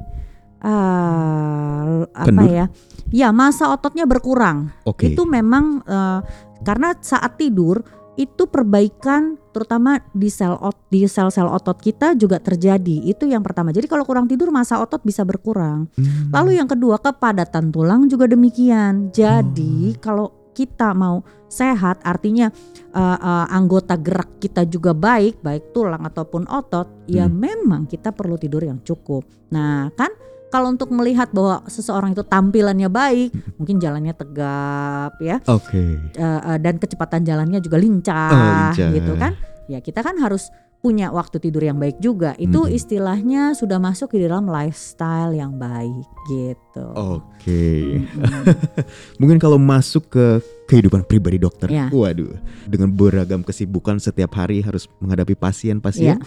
ah, 0.63 2.05
apa 2.15 2.27
Kendur? 2.29 2.49
ya 2.51 2.65
ya 3.09 3.29
masa 3.33 3.73
ototnya 3.73 4.05
berkurang 4.05 4.71
Oke. 4.85 5.13
itu 5.15 5.23
memang 5.25 5.83
eh, 5.87 6.21
karena 6.63 6.95
saat 6.99 7.39
tidur 7.39 7.83
itu 8.19 8.51
perbaikan 8.51 9.39
terutama 9.55 10.03
di 10.11 10.27
sel 10.27 10.59
ot 10.59 10.75
di 10.91 11.07
sel-sel 11.07 11.47
otot 11.47 11.79
kita 11.79 12.19
juga 12.19 12.43
terjadi. 12.43 13.07
Itu 13.07 13.31
yang 13.31 13.47
pertama. 13.47 13.71
Jadi 13.71 13.87
kalau 13.87 14.03
kurang 14.03 14.27
tidur 14.27 14.51
masa 14.51 14.83
otot 14.83 14.99
bisa 15.07 15.23
berkurang. 15.23 15.87
Hmm. 15.95 16.35
lalu 16.35 16.59
yang 16.59 16.67
kedua 16.67 16.99
kepadatan 16.99 17.71
tulang 17.71 18.11
juga 18.11 18.27
demikian. 18.27 19.15
Jadi 19.15 19.95
kalau 20.03 20.51
kita 20.51 20.91
mau 20.91 21.23
sehat 21.47 22.03
artinya 22.03 22.51
eh, 22.91 23.19
eh, 23.23 23.47
anggota 23.55 23.95
gerak 23.95 24.43
kita 24.43 24.67
juga 24.67 24.91
baik 24.91 25.39
baik 25.39 25.71
tulang 25.71 26.03
ataupun 26.03 26.51
otot 26.51 27.07
ya 27.07 27.31
Hmm. 27.31 27.39
memang 27.39 27.83
kita 27.87 28.11
perlu 28.11 28.35
tidur 28.35 28.67
yang 28.67 28.83
cukup. 28.83 29.23
Nah 29.55 29.95
kan 29.95 30.11
kalau 30.49 30.69
untuk 30.69 30.89
melihat 30.91 31.29
bahwa 31.31 31.61
seseorang 31.67 32.13
itu 32.13 32.23
tampilannya 32.23 32.89
baik 32.89 33.31
mungkin 33.57 33.77
jalannya 33.79 34.13
tegap 34.13 35.17
ya 35.21 35.39
Oke. 35.45 35.97
eh, 35.99 36.23
eh, 36.23 36.59
dan 36.59 36.77
kecepatan 36.77 37.23
jalannya 37.23 37.61
juga 37.61 37.77
lincah, 37.77 38.31
Oh, 38.31 38.45
lincah. 38.73 38.89
gitu 38.93 39.13
kan 39.15 39.33
ya 39.69 39.79
kita 39.79 40.01
kan 40.01 40.17
harus 40.17 40.49
punya 40.79 41.11
waktu 41.11 41.43
tidur 41.43 41.59
yang 41.59 41.75
baik 41.75 41.99
juga. 41.99 42.39
Itu 42.39 42.63
Mm-mm. 42.63 42.79
istilahnya 42.79 43.51
sudah 43.51 43.83
masuk 43.83 44.15
di 44.15 44.23
dalam 44.23 44.47
lifestyle 44.47 45.35
yang 45.35 45.59
baik 45.59 46.07
gitu. 46.31 46.87
Oke. 46.95 47.99
Mm-mm. 48.07 48.45
Mungkin 49.21 49.43
kalau 49.43 49.59
masuk 49.59 50.07
ke 50.07 50.27
kehidupan 50.71 51.03
pribadi 51.03 51.35
dokter, 51.35 51.67
Ya. 51.67 51.91
waduh, 51.91 52.31
dengan 52.63 52.95
beragam 52.95 53.43
kesibukan 53.43 53.99
setiap 53.99 54.39
hari 54.39 54.63
harus 54.63 54.87
menghadapi 55.03 55.35
pasien-pasien. 55.35 56.23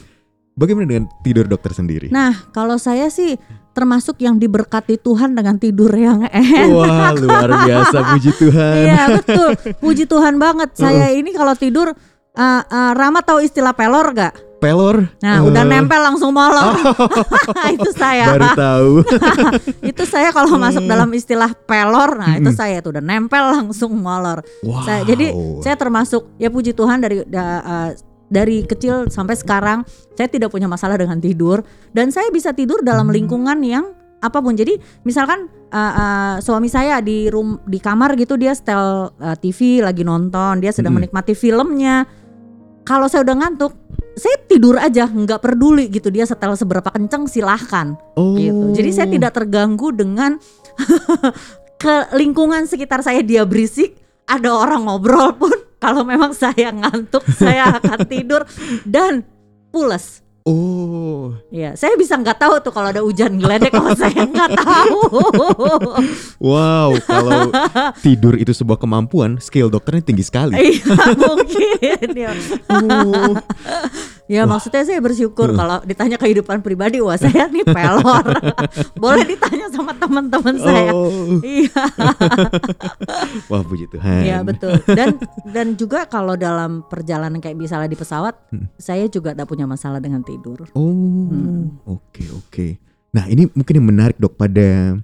Bagaimana 0.51 0.85
dengan 0.87 1.05
tidur 1.23 1.47
dokter 1.47 1.71
sendiri? 1.71 2.07
Nah, 2.11 2.51
kalau 2.51 2.75
saya 2.75 3.07
sih 3.07 3.39
termasuk 3.71 4.19
yang 4.19 4.35
diberkati 4.35 4.99
Tuhan 4.99 5.31
dengan 5.31 5.55
tidur 5.55 5.91
yang 5.95 6.27
enak. 6.27 6.67
Wah, 6.75 7.15
luar 7.15 7.49
biasa, 7.63 7.97
puji 8.15 8.31
Tuhan. 8.35 8.83
Iya 8.83 9.03
betul, 9.15 9.49
puji 9.79 10.03
Tuhan 10.11 10.35
banget. 10.35 10.75
Saya 10.83 11.15
ini 11.15 11.31
kalau 11.31 11.55
tidur, 11.55 11.95
uh, 12.35 12.61
uh, 12.67 12.91
Rama 12.91 13.23
tahu 13.23 13.47
istilah 13.47 13.71
pelor 13.71 14.11
gak? 14.11 14.35
Pelor. 14.61 15.09
Nah, 15.25 15.41
eh, 15.41 15.47
udah 15.47 15.63
nempel 15.65 15.97
langsung 15.97 16.37
molor. 16.37 16.77
itu 17.73 17.89
saya. 17.97 18.29
Baru 18.29 18.49
tahu. 18.53 18.91
itu 19.89 20.03
saya 20.05 20.29
kalau 20.29 20.53
masuk 20.61 20.85
dalam 20.85 21.09
istilah 21.17 21.49
pelor, 21.65 22.21
nah 22.21 22.37
itu 22.37 22.53
Mm-mm. 22.53 22.61
saya 22.61 22.77
tuh 22.77 22.93
udah 22.93 23.01
nempel 23.01 23.41
langsung 23.57 23.89
molor. 23.97 24.45
Wow. 24.61 24.85
Saya, 24.85 25.01
jadi 25.01 25.33
saya 25.65 25.73
termasuk 25.73 26.29
ya 26.37 26.53
puji 26.53 26.77
Tuhan 26.77 27.01
dari 27.01 27.25
da- 27.25 27.65
uh, 27.65 27.89
dari 28.31 28.63
kecil 28.63 29.11
sampai 29.11 29.35
sekarang 29.35 29.83
saya 30.15 30.31
tidak 30.31 30.55
punya 30.55 30.71
masalah 30.71 30.95
dengan 30.95 31.19
tidur 31.19 31.59
dan 31.91 32.09
saya 32.15 32.31
bisa 32.31 32.55
tidur 32.55 32.79
dalam 32.79 33.11
Hmm. 33.11 33.15
lingkungan 33.19 33.59
yang 33.59 33.85
apa 34.21 34.37
pun. 34.39 34.53
Jadi 34.53 34.77
misalkan 35.03 35.49
uh, 35.73 35.77
uh, 35.77 36.35
suami 36.39 36.69
saya 36.69 37.01
di 37.01 37.27
rum 37.27 37.59
di 37.65 37.81
kamar 37.81 38.13
gitu 38.15 38.37
dia 38.37 38.53
setel 38.53 39.11
uh, 39.11 39.35
TV 39.35 39.81
lagi 39.81 40.05
nonton, 40.05 40.61
dia 40.61 40.69
sedang 40.71 40.95
Mm-mm. 40.95 41.09
menikmati 41.09 41.33
filmnya. 41.33 42.05
Kalau 42.81 43.05
saya 43.05 43.21
udah 43.25 43.37
ngantuk, 43.45 43.73
saya 44.17 44.41
tidur 44.49 44.77
aja, 44.77 45.05
nggak 45.05 45.41
peduli 45.41 45.89
gitu 45.89 46.09
dia 46.09 46.25
setel 46.25 46.53
seberapa 46.57 46.89
kenceng 46.89 47.29
silahkan 47.29 47.93
oh. 48.17 48.37
gitu. 48.37 48.77
Jadi 48.77 48.89
saya 48.93 49.07
tidak 49.09 49.37
terganggu 49.37 49.93
dengan 49.93 50.37
ke 51.81 51.95
lingkungan 52.17 52.65
sekitar 52.69 53.01
saya 53.05 53.21
dia 53.25 53.45
berisik, 53.45 53.97
ada 54.25 54.53
orang 54.53 54.85
ngobrol 54.85 55.33
pun 55.37 55.53
kalau 55.81 56.05
memang 56.05 56.31
saya 56.37 56.69
ngantuk 56.69 57.25
saya 57.41 57.81
akan 57.81 57.99
tidur 58.05 58.45
dan 58.85 59.25
pules. 59.73 60.21
Oh. 60.41 61.37
Ya, 61.53 61.77
saya 61.77 61.93
bisa 62.01 62.17
nggak 62.17 62.41
tahu 62.41 62.57
tuh 62.65 62.73
kalau 62.73 62.89
ada 62.89 63.05
hujan 63.05 63.37
geledek 63.37 63.77
kalau 63.77 63.93
saya 63.93 64.25
nggak 64.25 64.57
tahu. 64.57 64.99
Wow, 66.41 66.97
kalau 67.05 67.53
tidur 68.01 68.33
itu 68.33 68.49
sebuah 68.49 68.81
kemampuan, 68.81 69.37
skill 69.37 69.69
dokternya 69.69 70.01
tinggi 70.01 70.25
sekali. 70.25 70.57
Iya 70.57 70.97
mungkin 71.13 72.07
ya. 72.17 72.33
Oh. 72.73 73.37
Ya 74.31 74.47
maksudnya 74.47 74.79
saya 74.81 74.97
bersyukur 74.97 75.51
kalau 75.51 75.83
ditanya 75.83 76.15
kehidupan 76.15 76.63
pribadi, 76.63 77.03
wah 77.03 77.19
saya 77.19 77.45
nih 77.45 77.67
pelor. 77.67 78.23
Boleh 79.03 79.27
ditanya 79.27 79.67
sama 79.67 79.91
teman-teman 79.91 80.55
saya. 80.55 80.95
Oh. 80.95 81.11
Iya. 81.41 81.83
Wah, 83.51 83.61
puji 83.61 83.85
Tuhan. 83.87 84.23
Iya 84.23 84.37
betul. 84.41 84.79
Dan 84.87 85.19
dan 85.45 85.75
juga 85.75 86.05
kalau 86.05 86.35
dalam 86.35 86.83
perjalanan 86.83 87.37
kayak 87.37 87.57
misalnya 87.57 87.87
di 87.87 87.99
pesawat, 87.99 88.39
Hmm. 88.47 88.71
saya 88.75 89.07
juga 89.07 89.31
tidak 89.31 89.47
punya 89.47 89.63
masalah 89.65 89.99
dengan 89.99 90.23
tidur. 90.23 90.63
Oh, 90.71 91.27
Hmm. 91.27 91.75
oke 91.83 92.23
oke. 92.33 92.67
Nah 93.11 93.27
ini 93.27 93.51
mungkin 93.51 93.73
yang 93.75 93.87
menarik 93.87 94.15
dok 94.15 94.35
pada 94.35 94.95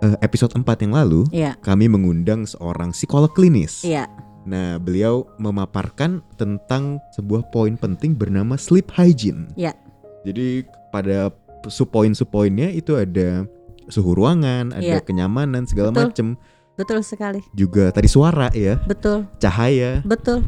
eh, 0.00 0.16
episode 0.20 0.52
4 0.52 0.64
yang 0.80 0.92
lalu 0.94 1.24
Iya, 1.30 1.56
kami 1.58 1.84
mengundang 1.86 2.44
seorang 2.44 2.92
psikolog 2.92 3.28
klinis. 3.30 3.84
iya, 3.84 4.08
Nah 4.42 4.76
beliau 4.76 5.28
memaparkan 5.36 6.24
tentang 6.34 6.96
sebuah 7.12 7.48
poin 7.48 7.74
penting 7.74 8.12
bernama 8.12 8.56
sleep 8.56 8.88
hygiene. 8.90 9.52
Iya. 9.54 9.76
Jadi 10.24 10.64
pada 10.88 11.28
subpoin-subpoinnya 11.64 12.70
itu 12.70 12.94
ada 12.94 13.44
suhu 13.86 14.14
ruangan, 14.14 14.70
ada 14.70 14.96
Iya. 14.96 15.00
kenyamanan 15.00 15.64
segala 15.64 15.90
Betul. 15.90 16.06
macam. 16.06 16.28
betul 16.72 17.04
sekali. 17.04 17.44
Juga 17.52 17.92
tadi 17.92 18.08
suara 18.08 18.48
ya, 18.50 18.80
Betul, 18.80 19.28
cahaya. 19.36 20.00
betul. 20.00 20.40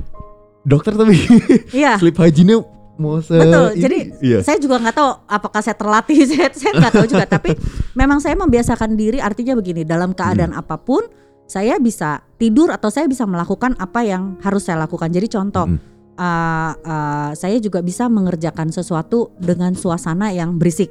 Dokter 0.65 0.97
tapi 0.97 1.13
Iya. 1.77 2.01
sleep 2.01 2.17
hygiene 2.17 2.57
mau 2.97 3.21
se 3.21 3.37
Betul, 3.37 3.77
ini- 3.77 3.83
jadi 3.83 3.99
iya. 4.25 4.39
Saya 4.41 4.57
juga 4.57 4.81
nggak 4.81 4.97
tahu 4.97 5.11
apakah 5.27 5.61
saya 5.61 5.77
terlatih, 5.77 6.25
saya 6.31 6.49
saya 6.49 6.73
nggak 6.73 6.93
tahu 6.95 7.07
juga. 7.07 7.29
Tapi 7.29 7.53
memang 7.93 8.17
saya 8.17 8.33
membiasakan 8.35 8.97
diri. 8.97 9.21
Artinya 9.21 9.53
begini, 9.53 9.85
dalam 9.85 10.17
keadaan 10.17 10.57
Hmm. 10.57 10.63
apa 10.65 10.81
pun, 10.81 11.05
saya 11.53 11.77
bisa 11.77 12.25
tidur 12.41 12.73
atau 12.73 12.89
saya 12.89 13.05
bisa 13.05 13.29
melakukan 13.29 13.77
apa 13.77 14.01
yang 14.01 14.41
harus 14.41 14.65
saya 14.65 14.81
lakukan. 14.89 15.13
Jadi 15.13 15.29
contoh, 15.29 15.69
Mm. 15.69 15.79
uh, 16.17 16.73
uh, 16.81 17.31
saya 17.37 17.61
juga 17.61 17.85
bisa 17.85 18.09
mengerjakan 18.09 18.73
sesuatu 18.73 19.37
dengan 19.37 19.77
suasana 19.77 20.33
yang 20.33 20.57
berisik. 20.57 20.89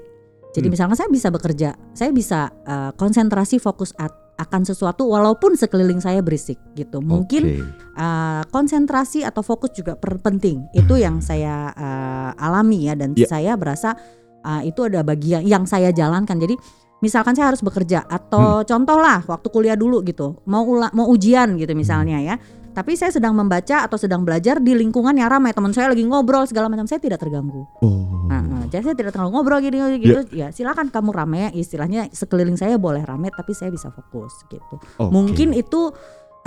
Jadi 0.51 0.67
Hmm. 0.67 0.73
misalnya 0.75 0.97
saya 0.99 1.09
bisa 1.09 1.31
bekerja, 1.31 1.69
saya 1.95 2.11
bisa 2.11 2.51
uh, 2.67 2.91
konsentrasi 2.93 3.57
fokus 3.57 3.95
at- 3.97 4.19
akan 4.35 4.65
sesuatu 4.65 5.05
walaupun 5.07 5.53
sekeliling 5.53 6.01
saya 6.01 6.19
berisik 6.19 6.57
gitu. 6.73 6.97
Mungkin 6.99 7.43
Oke. 7.45 7.61
uh, 7.95 8.41
konsentrasi 8.49 9.21
atau 9.21 9.45
fokus 9.45 9.69
juga 9.71 9.95
penting. 9.97 10.65
Itu 10.73 10.97
yang 10.97 11.21
saya 11.23 11.69
uh, 11.71 12.31
alami 12.35 12.89
ya 12.89 12.97
dan 12.97 13.13
Ya. 13.15 13.29
saya 13.29 13.53
berasa 13.55 13.93
uh, 14.41 14.61
itu 14.65 14.81
ada 14.81 15.05
bagian 15.05 15.45
yang 15.45 15.63
saya 15.69 15.93
jalankan. 15.93 16.35
Jadi 16.35 16.57
misalkan 17.01 17.33
saya 17.33 17.49
harus 17.49 17.59
bekerja 17.59 18.05
atau 18.05 18.61
contoh 18.61 18.97
lah 18.97 19.25
waktu 19.25 19.47
kuliah 19.49 19.75
dulu 19.75 19.99
gitu, 20.01 20.39
mau 20.45 20.63
ula- 20.63 20.93
mau 20.93 21.09
ujian 21.09 21.57
gitu 21.57 21.73
misalnya 21.73 22.21
ya. 22.21 22.37
Tapi 22.71 22.95
saya 22.95 23.11
sedang 23.11 23.35
membaca 23.35 23.83
atau 23.83 23.99
sedang 23.99 24.23
belajar 24.23 24.63
di 24.63 24.71
lingkungan 24.71 25.11
yang 25.11 25.27
ramai, 25.27 25.51
teman 25.51 25.75
saya 25.75 25.91
lagi 25.91 26.07
ngobrol 26.07 26.47
segala 26.47 26.71
macam, 26.71 26.87
saya 26.87 27.03
tidak 27.03 27.19
terganggu. 27.19 27.67
Oh. 27.83 28.31
Nah, 28.31 28.39
nah, 28.39 28.63
jadi 28.71 28.87
saya 28.87 28.95
tidak 28.95 29.11
terlalu 29.11 29.35
ngobrol 29.35 29.59
gini 29.59 29.99
gitu. 29.99 30.23
Ya 30.31 30.55
silakan 30.55 30.87
kamu 30.87 31.11
rame, 31.11 31.51
istilahnya 31.51 32.07
sekeliling 32.15 32.55
saya 32.55 32.79
boleh 32.79 33.03
rame, 33.03 33.27
tapi 33.27 33.51
saya 33.51 33.75
bisa 33.75 33.91
fokus 33.91 34.31
gitu. 34.47 34.79
Oke. 34.95 35.11
Mungkin 35.11 35.51
itu 35.51 35.91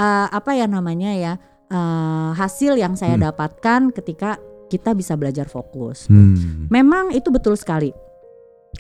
uh, 0.01 0.27
apa 0.33 0.57
ya 0.57 0.65
namanya 0.65 1.13
ya 1.13 1.33
uh, 1.69 2.33
hasil 2.33 2.81
yang 2.81 2.97
saya 2.97 3.21
Hmm. 3.21 3.29
dapatkan 3.29 3.93
ketika 3.93 4.41
kita 4.73 4.97
bisa 4.97 5.21
belajar 5.21 5.45
fokus. 5.45 6.09
Hmm. 6.09 6.73
Memang 6.73 7.13
itu 7.13 7.29
betul 7.29 7.53
sekali. 7.53 7.93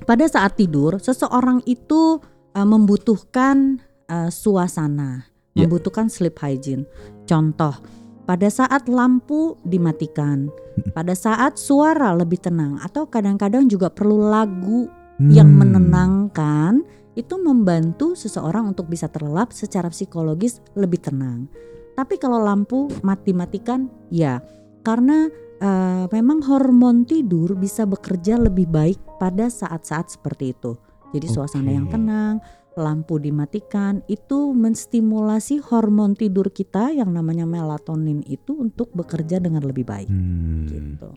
Pada 0.04 0.28
saat 0.28 0.60
tidur, 0.60 1.00
seseorang 1.00 1.64
itu 1.64 2.20
uh, 2.54 2.66
membutuhkan 2.68 3.80
uh, 4.08 4.28
suasana, 4.28 5.28
Ya. 5.54 5.70
membutuhkan 5.70 6.10
sleep 6.10 6.34
hygiene. 6.42 6.82
Contoh, 7.30 7.78
pada 8.26 8.50
saat 8.50 8.90
lampu 8.90 9.54
dimatikan, 9.62 10.50
pada 10.90 11.14
saat 11.14 11.62
suara 11.62 12.10
lebih 12.10 12.42
tenang, 12.42 12.82
atau 12.82 13.06
kadang-kadang 13.06 13.70
juga 13.70 13.86
perlu 13.86 14.18
lagu 14.18 14.90
yang 15.22 15.46
Hmm. 15.54 15.62
menenangkan 15.62 16.82
itu 17.14 17.38
membantu 17.38 18.18
seseorang 18.18 18.74
untuk 18.74 18.90
bisa 18.90 19.06
terlelap 19.06 19.54
secara 19.54 19.86
psikologis 19.94 20.58
lebih 20.74 21.06
tenang. 21.06 21.46
Tapi 21.94 22.18
kalau 22.18 22.42
lampu 22.42 22.90
mati-matikan, 23.06 23.86
ya 24.10 24.42
karena 24.82 25.30
eh, 25.64 26.04
memang 26.12 26.44
hormon 26.44 27.08
tidur 27.08 27.56
bisa 27.56 27.88
bekerja 27.88 28.36
lebih 28.36 28.68
baik 28.68 29.00
pada 29.16 29.48
saat-saat 29.48 30.12
seperti 30.12 30.52
itu. 30.52 30.76
Jadi 31.16 31.26
suasana 31.30 31.70
Oke. 31.70 31.76
yang 31.78 31.86
tenang, 31.88 32.34
lampu 32.74 33.22
dimatikan 33.22 34.02
itu 34.10 34.50
menstimulasi 34.50 35.62
hormon 35.62 36.18
tidur 36.18 36.50
kita 36.50 36.90
yang 36.90 37.14
namanya 37.14 37.46
melatonin 37.46 38.20
itu 38.26 38.50
untuk 38.52 38.90
bekerja 38.92 39.38
dengan 39.38 39.62
lebih 39.62 39.86
baik. 39.86 40.10
Hmm. 40.10 40.66
Gitu. 40.66 41.08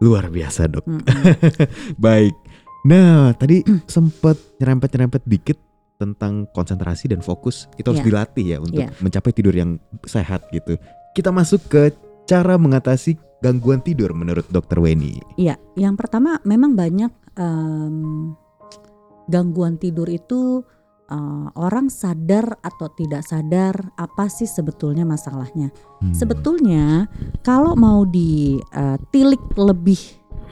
Luar 0.00 0.28
biasa 0.28 0.64
dok. 0.68 0.84
Mm-mm. 0.88 1.04
Baik. 2.04 2.32
Nah 2.88 3.36
tadi 3.36 3.60
sempat 3.88 4.36
nyerempet-nyerempet 4.56 5.28
dikit 5.28 5.60
tentang 6.00 6.48
konsentrasi 6.56 7.12
dan 7.12 7.20
fokus 7.20 7.68
itu 7.76 7.84
harus 7.92 8.00
Iya. 8.00 8.08
dilatih 8.08 8.46
ya 8.48 8.58
untuk 8.64 8.80
Iya. 8.80 8.96
mencapai 9.04 9.32
tidur 9.36 9.52
yang 9.52 9.76
sehat 10.08 10.48
gitu. 10.56 10.80
Kita 11.12 11.28
masuk 11.28 11.60
ke 11.68 11.92
cara 12.24 12.56
mengatasi 12.56 13.20
gangguan 13.40 13.80
tidur 13.80 14.12
menurut 14.12 14.46
dokter 14.52 14.78
Weni. 14.78 15.20
Iya, 15.40 15.56
yang 15.76 15.96
pertama 15.96 16.38
memang 16.44 16.76
banyak 16.76 17.12
em, 17.36 18.36
gangguan 19.26 19.80
tidur 19.80 20.06
itu 20.08 20.60
eh, 21.08 21.46
orang 21.56 21.88
sadar 21.88 22.60
atau 22.60 22.88
tidak 22.92 23.24
sadar 23.24 23.74
apa 23.96 24.28
sih 24.28 24.46
sebetulnya 24.46 25.08
masalahnya. 25.08 25.72
Hmm. 26.04 26.12
Sebetulnya 26.12 27.08
kalau 27.40 27.74
mau 27.74 28.04
ditilik 28.04 29.42
lebih 29.56 30.00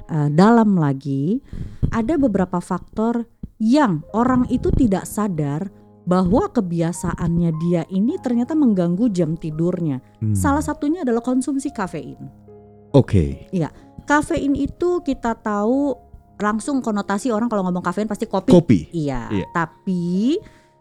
eh, 0.09 0.29
dalam 0.33 0.75
lagi, 0.81 1.45
ada 1.93 2.17
beberapa 2.17 2.59
faktor 2.59 3.29
yang 3.59 4.07
orang 4.15 4.47
itu 4.49 4.71
tidak 4.71 5.05
sadar 5.05 5.69
bahwa 6.09 6.49
kebiasaannya 6.49 7.51
dia 7.69 7.83
ini 7.93 8.17
ternyata 8.17 8.57
mengganggu 8.57 9.13
jam 9.13 9.37
tidurnya. 9.37 10.01
Hmm. 10.25 10.33
Salah 10.33 10.65
satunya 10.65 11.05
adalah 11.05 11.21
konsumsi 11.21 11.69
kafein. 11.69 12.48
Oke. 12.93 13.49
Kafein 14.09 14.57
itu 14.57 15.05
kita 15.05 15.37
tahu 15.37 15.93
langsung 16.41 16.81
konotasi 16.81 17.29
orang 17.29 17.51
kalau 17.51 17.67
ngomong 17.67 17.85
kafein 17.85 18.09
pasti 18.09 18.25
kopi. 18.25 18.49
Kopi. 18.49 18.81
Iya, 18.95 19.29
Iya. 19.29 19.47
tapi 19.53 20.39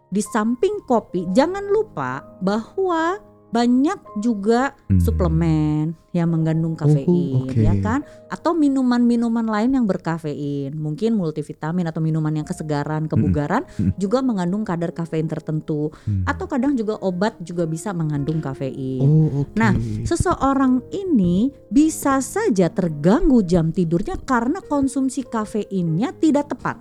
di 0.07 0.21
samping 0.23 0.79
kopi 0.87 1.27
jangan 1.35 1.67
lupa 1.67 2.23
bahwa 2.39 3.19
banyak 3.47 4.19
juga 4.19 4.75
Hmm. 4.91 4.99
suplemen 4.99 5.95
yang 6.11 6.27
mengandung 6.33 6.73
kafein 6.73 7.45
oke. 7.47 7.55
ya 7.61 7.77
kan 7.79 8.01
atau 8.27 8.51
minuman-minuman 8.51 9.45
lain 9.45 9.77
yang 9.77 9.85
berkafein 9.85 10.73
mungkin 10.73 11.13
multivitamin 11.15 11.87
atau 11.87 12.01
minuman 12.01 12.33
yang 12.33 12.47
kesegaran 12.47 13.07
kebugaran 13.07 13.63
Hmm. 13.77 13.93
juga 13.95 14.19
mengandung 14.19 14.67
kadar 14.67 14.91
kafein 14.91 15.29
tertentu 15.29 15.93
Hmm. 16.03 16.25
atau 16.25 16.49
kadang 16.49 16.75
juga 16.75 16.99
obat 16.99 17.39
juga 17.39 17.63
bisa 17.63 17.95
mengandung 17.95 18.41
kafein 18.41 18.99
Oh, 18.99 19.45
oke. 19.45 19.55
Nah, 19.55 19.71
seseorang 20.03 20.83
ini 20.91 21.53
bisa 21.69 22.19
saja 22.19 22.67
terganggu 22.67 23.45
jam 23.45 23.71
tidurnya 23.71 24.17
karena 24.19 24.59
konsumsi 24.59 25.23
kafeinnya 25.23 26.11
tidak 26.17 26.51
tepat. 26.51 26.75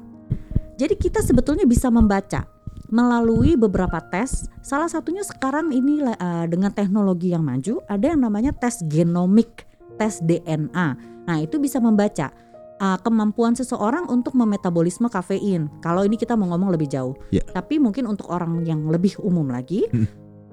Jadi 0.76 0.94
kita 0.96 1.20
sebetulnya 1.24 1.64
bisa 1.64 1.88
membaca 1.88 2.44
melalui 2.90 3.58
beberapa 3.58 3.98
tes. 3.98 4.46
Salah 4.62 4.86
satunya 4.90 5.22
sekarang 5.22 5.70
ini 5.74 6.02
uh, 6.02 6.46
dengan 6.46 6.70
teknologi 6.70 7.30
yang 7.34 7.42
maju 7.42 7.82
ada 7.86 8.06
yang 8.14 8.22
namanya 8.22 8.54
tes 8.54 8.82
genomik, 8.86 9.66
tes 9.98 10.22
DNA. 10.22 10.88
Nah, 11.26 11.36
itu 11.42 11.58
bisa 11.58 11.82
membaca 11.82 12.30
uh, 12.78 12.98
kemampuan 13.02 13.56
seseorang 13.58 14.06
untuk 14.06 14.38
memetabolisme 14.38 15.10
kafein. 15.10 15.68
Kalau 15.82 16.06
ini 16.06 16.14
kita 16.14 16.38
mau 16.38 16.46
ngomong 16.54 16.70
lebih 16.70 16.88
jauh. 16.90 17.14
Ya. 17.34 17.42
Tapi 17.42 17.82
mungkin 17.82 18.06
untuk 18.06 18.30
orang 18.30 18.62
yang 18.62 18.86
lebih 18.86 19.18
umum 19.22 19.50
lagi, 19.50 19.88
Hmm. 19.90 20.06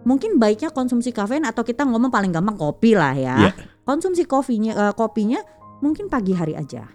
mungkin 0.03 0.41
baiknya 0.41 0.73
konsumsi 0.73 1.13
kafein 1.13 1.45
atau 1.45 1.61
kita 1.63 1.85
ngomong 1.85 2.09
paling 2.09 2.33
gampang 2.33 2.57
kopi 2.57 2.97
lah 2.97 3.13
ya. 3.13 3.35
Ya. 3.49 3.51
Konsumsi 3.83 4.23
kopinya 4.23 4.73
uh, 4.89 4.93
kopinya 4.95 5.43
mungkin 5.83 6.07
pagi 6.07 6.33
hari 6.33 6.55
aja. 6.55 6.87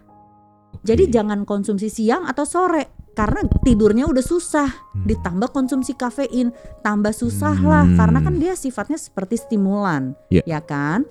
Oke. 0.73 0.85
Jadi 0.85 1.09
jangan 1.13 1.45
konsumsi 1.45 1.89
siang 1.89 2.25
atau 2.29 2.45
sore 2.45 2.98
karena 3.19 3.43
tidurnya 3.67 4.07
udah 4.07 4.23
susah. 4.23 4.71
Hmm. 4.71 5.03
Ditambah 5.03 5.51
konsumsi 5.51 5.99
kafein, 5.99 6.55
tambah 6.87 7.11
susah 7.11 7.59
lah 7.59 7.83
Hmm. 7.83 7.99
karena 7.99 8.19
kan 8.23 8.35
dia 8.39 8.55
sifatnya 8.55 8.95
seperti 8.95 9.43
stimulan, 9.43 10.15
Ya. 10.31 10.47
ya 10.47 10.63
kan? 10.63 11.03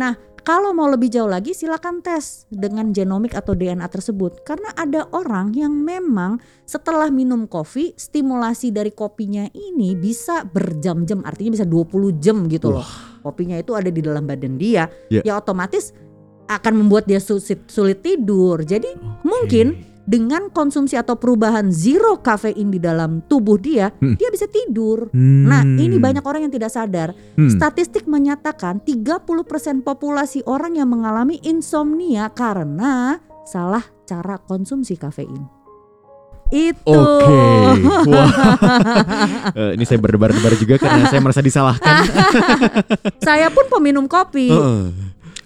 Nah, 0.00 0.16
kalau 0.40 0.72
mau 0.72 0.88
lebih 0.88 1.12
jauh 1.12 1.28
lagi 1.28 1.52
silakan 1.52 2.00
tes 2.00 2.48
dengan 2.48 2.96
genomik 2.96 3.36
atau 3.36 3.52
DNA 3.52 3.84
tersebut 3.92 4.40
karena 4.40 4.72
ada 4.72 5.04
orang 5.12 5.52
yang 5.52 5.76
memang 5.76 6.40
setelah 6.64 7.12
minum 7.12 7.44
kopi 7.44 7.92
stimulasi 7.92 8.72
dari 8.72 8.96
kopinya 8.96 9.44
ini 9.52 9.92
bisa 10.00 10.48
berjam-jam 10.48 11.20
artinya 11.28 11.60
bisa 11.60 11.68
20 11.68 12.16
jam 12.16 12.48
gitu 12.48 12.72
loh. 12.72 12.88
Kopinya 13.20 13.60
itu 13.60 13.76
ada 13.76 13.92
di 13.92 14.00
dalam 14.00 14.24
badan 14.24 14.56
dia. 14.56 14.88
Ya. 15.12 15.20
Ya 15.20 15.36
otomatis 15.36 15.92
akan 16.48 16.72
membuat 16.82 17.04
dia 17.04 17.20
sulit, 17.20 17.68
sulit 17.68 18.00
tidur. 18.00 18.64
Jadi 18.64 18.88
mungkin 19.20 19.89
dengan 20.04 20.48
konsumsi 20.50 20.98
atau 20.98 21.14
perubahan 21.14 21.70
zero 21.70 22.18
kafein 22.18 22.68
di 22.68 22.78
dalam 22.78 23.22
tubuh 23.24 23.56
dia, 23.56 23.92
Hmm. 23.94 24.16
dia 24.16 24.28
bisa 24.28 24.48
tidur. 24.50 25.12
Hmm. 25.12 25.46
Nah, 25.46 25.62
ini 25.62 25.96
banyak 25.96 26.24
orang 26.24 26.48
yang 26.48 26.54
tidak 26.54 26.72
sadar. 26.72 27.14
Hmm. 27.36 27.50
Statistik 27.50 28.10
menyatakan 28.10 28.82
30% 28.82 29.82
populasi 29.82 30.42
orang 30.48 30.74
yang 30.74 30.90
mengalami 30.90 31.38
insomnia 31.44 32.32
karena 32.32 33.20
salah 33.46 33.82
cara 34.04 34.38
konsumsi 34.42 34.98
kafein. 34.98 35.46
Itu. 36.50 36.90
Oke, 36.90 37.38
wah. 38.10 38.30
Eh, 39.54 39.78
ini 39.78 39.86
saya 39.86 40.02
berdebar-debar 40.02 40.58
juga 40.58 40.82
karena 40.82 41.06
saya 41.06 41.22
merasa 41.22 41.38
disalahkan. 41.38 42.02
Saya 43.26 43.46
pun 43.54 43.70
peminum 43.70 44.10
kopi. 44.10 44.50
Heeh. 44.50 44.82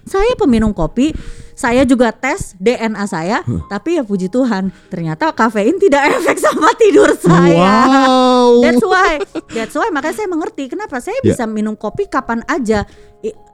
Saya 0.09 0.33
peminum 0.41 0.73
kopi. 0.73 1.13
Saya 1.55 1.83
juga 1.83 2.11
tes 2.11 2.53
DNA 2.57 3.05
saya, 3.05 3.41
tapi 3.67 3.95
ya 3.95 4.03
puji 4.03 4.27
Tuhan, 4.27 4.75
ternyata 4.87 5.31
kafein 5.31 5.79
tidak 5.79 6.03
efek 6.19 6.37
sama 6.37 6.75
tidur 6.75 7.15
saya. 7.15 7.87
Wow. 7.87 8.61
That's 8.61 8.83
why, 8.83 9.13
that's 9.49 9.73
why 9.73 9.89
makanya 9.89 10.17
saya 10.17 10.29
mengerti 10.29 10.67
kenapa 10.67 10.99
saya 10.99 11.15
Ya. 11.17 11.31
bisa 11.31 11.47
minum 11.47 11.75
kopi 11.75 12.05
kapan 12.05 12.43
aja. 12.45 12.83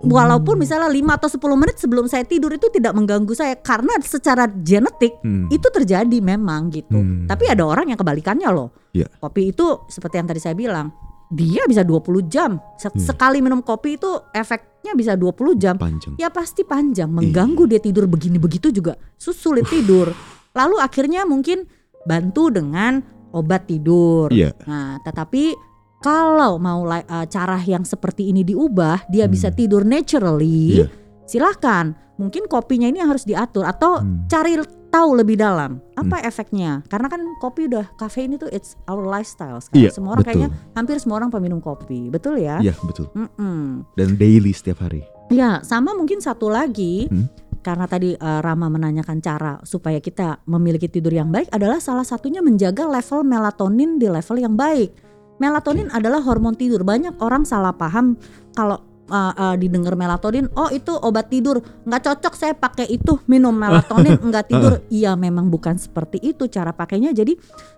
Walaupun 0.00 0.58
misalnya 0.58 0.88
5 0.88 0.98
atau 1.14 1.28
10 1.28 1.54
menit 1.54 1.76
sebelum 1.76 2.08
saya 2.08 2.24
tidur 2.24 2.50
itu 2.50 2.66
tidak 2.68 2.90
mengganggu 2.90 3.30
saya 3.30 3.54
karena 3.54 3.94
secara 4.00 4.48
genetik 4.48 5.14
Hmm. 5.20 5.46
itu 5.46 5.68
terjadi 5.68 6.18
memang 6.18 6.72
gitu. 6.72 6.96
Hmm. 6.96 7.28
Tapi 7.28 7.46
ada 7.46 7.62
orang 7.62 7.86
yang 7.86 8.00
kebalikannya 8.00 8.48
loh. 8.48 8.72
Ya. 8.90 9.06
Kopi 9.20 9.52
itu 9.52 9.84
seperti 9.86 10.18
yang 10.18 10.26
tadi 10.26 10.40
saya 10.40 10.56
bilang, 10.56 10.90
dia 11.30 11.62
bisa 11.70 11.86
20 11.86 12.26
jam. 12.26 12.58
Hmm. 12.58 12.98
Sekali 12.98 13.38
minum 13.38 13.62
kopi 13.62 13.94
itu 13.94 14.10
efeknya 14.34 14.92
bisa 14.92 15.14
20 15.14 15.54
jam. 15.54 15.78
panjang. 15.78 16.18
Ya 16.18 16.28
pasti 16.28 16.66
panjang, 16.66 17.06
mengganggu 17.06 17.70
dia 17.70 17.78
tidur 17.78 18.10
begini 18.10 18.36
begitu 18.36 18.68
juga 18.68 18.98
sulit 19.16 19.64
tidur. 19.70 20.10
Lalu 20.52 20.76
akhirnya 20.82 21.22
mungkin 21.22 21.64
bantu 22.02 22.50
dengan 22.50 22.98
obat 23.30 23.70
tidur. 23.70 24.26
Iya. 24.34 24.50
Nah, 24.66 24.98
tetapi 25.06 25.54
kalau 26.00 26.58
mau 26.58 26.82
eh, 26.90 27.04
cara 27.28 27.60
yang 27.62 27.86
seperti 27.86 28.32
ini 28.34 28.42
diubah, 28.42 29.06
dia 29.06 29.28
Hmm. 29.28 29.32
bisa 29.32 29.54
tidur 29.54 29.86
naturally. 29.86 30.82
Iya. 30.82 30.86
Silahkan, 31.30 31.94
mungkin 32.18 32.50
kopinya 32.50 32.90
ini 32.90 32.98
yang 32.98 33.14
harus 33.14 33.22
diatur 33.22 33.62
atau 33.62 34.02
Hmm. 34.02 34.26
cari 34.26 34.58
tahu 34.90 35.14
lebih 35.14 35.38
dalam 35.38 35.78
apa 35.94 36.18
efeknya. 36.26 36.82
Karena 36.90 37.06
kan 37.06 37.22
kopi 37.38 37.70
udah 37.70 37.86
kafein 37.94 38.34
itu 38.34 38.50
it's 38.50 38.74
our 38.90 39.06
lifestyle 39.06 39.62
sekarang. 39.62 39.86
Iya, 39.86 39.90
semua 39.94 40.18
orang 40.18 40.26
betul. 40.26 40.34
kayaknya 40.42 40.50
hampir 40.74 40.98
semua 40.98 41.22
orang 41.22 41.30
peminum 41.30 41.62
kopi, 41.62 42.10
betul 42.10 42.34
ya? 42.34 42.58
Iya, 42.58 42.74
betul. 42.82 43.06
Mm-mm. 43.14 43.86
Dan 43.94 44.18
daily 44.18 44.50
setiap 44.50 44.82
hari. 44.82 45.06
Ya, 45.30 45.62
sama 45.62 45.94
mungkin 45.94 46.18
satu 46.18 46.50
lagi 46.50 47.06
Hmm. 47.06 47.30
karena 47.62 47.86
tadi 47.86 48.18
eh, 48.18 48.40
Rama 48.42 48.66
menanyakan 48.66 49.22
cara 49.22 49.62
supaya 49.62 50.02
kita 50.02 50.42
memiliki 50.50 50.90
tidur 50.90 51.14
yang 51.14 51.30
baik 51.30 51.54
adalah 51.54 51.78
salah 51.78 52.02
satunya 52.02 52.42
menjaga 52.42 52.90
level 52.90 53.22
melatonin 53.22 54.02
di 54.02 54.10
level 54.10 54.36
yang 54.36 54.58
baik. 54.58 54.90
Melatonin 55.38 55.86
adalah 55.88 56.18
hormon 56.20 56.52
tidur. 56.52 56.82
Banyak 56.82 57.22
orang 57.22 57.46
salah 57.46 57.72
paham 57.72 58.18
kalau 58.52 58.89
eh, 59.10 59.32
eh, 59.34 59.54
didengar 59.58 59.98
melatonin, 59.98 60.46
oh 60.54 60.70
itu 60.70 60.94
obat 60.94 61.26
tidur, 61.28 61.58
nggak 61.84 62.02
cocok 62.06 62.34
saya 62.38 62.54
pakai 62.54 62.86
itu 62.86 63.18
minum 63.26 63.52
melatonin 63.52 64.16
nggak 64.30 64.46
tidur. 64.46 64.72
Iya, 64.88 65.18
memang 65.18 65.50
bukan 65.50 65.76
seperti 65.76 66.22
itu 66.22 66.46
cara 66.46 66.70
pakainya. 66.70 67.10
Jadi 67.10 67.34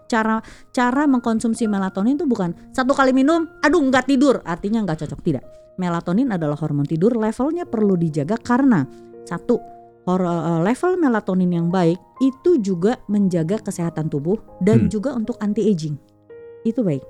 cara 0.07 0.45
cara 0.71 1.09
mengkonsumsi 1.09 1.65
melatonin 1.65 2.21
itu 2.21 2.29
bukan 2.29 2.53
satu 2.71 2.93
kali 2.93 3.17
minum, 3.17 3.49
aduh 3.65 3.81
nggak 3.81 4.07
tidur, 4.07 4.45
artinya 4.45 4.85
nggak 4.85 5.09
cocok 5.09 5.21
tidak. 5.25 5.45
Melatonin 5.81 6.29
adalah 6.29 6.61
hormon 6.61 6.85
tidur, 6.85 7.17
levelnya 7.17 7.65
perlu 7.65 7.97
dijaga 7.97 8.37
karena 8.37 8.85
satu 9.25 9.57
eh, 10.03 10.61
level 10.61 10.99
melatonin 10.99 11.51
yang 11.51 11.69
baik 11.73 11.97
itu 12.21 12.59
juga 12.61 12.99
menjaga 13.09 13.63
kesehatan 13.63 14.11
tubuh 14.11 14.37
dan 14.61 14.87
Hmm. 14.87 14.91
juga 14.93 15.17
untuk 15.17 15.39
anti 15.41 15.65
aging. 15.65 15.97
Itu 16.67 16.85
baik. 16.85 17.03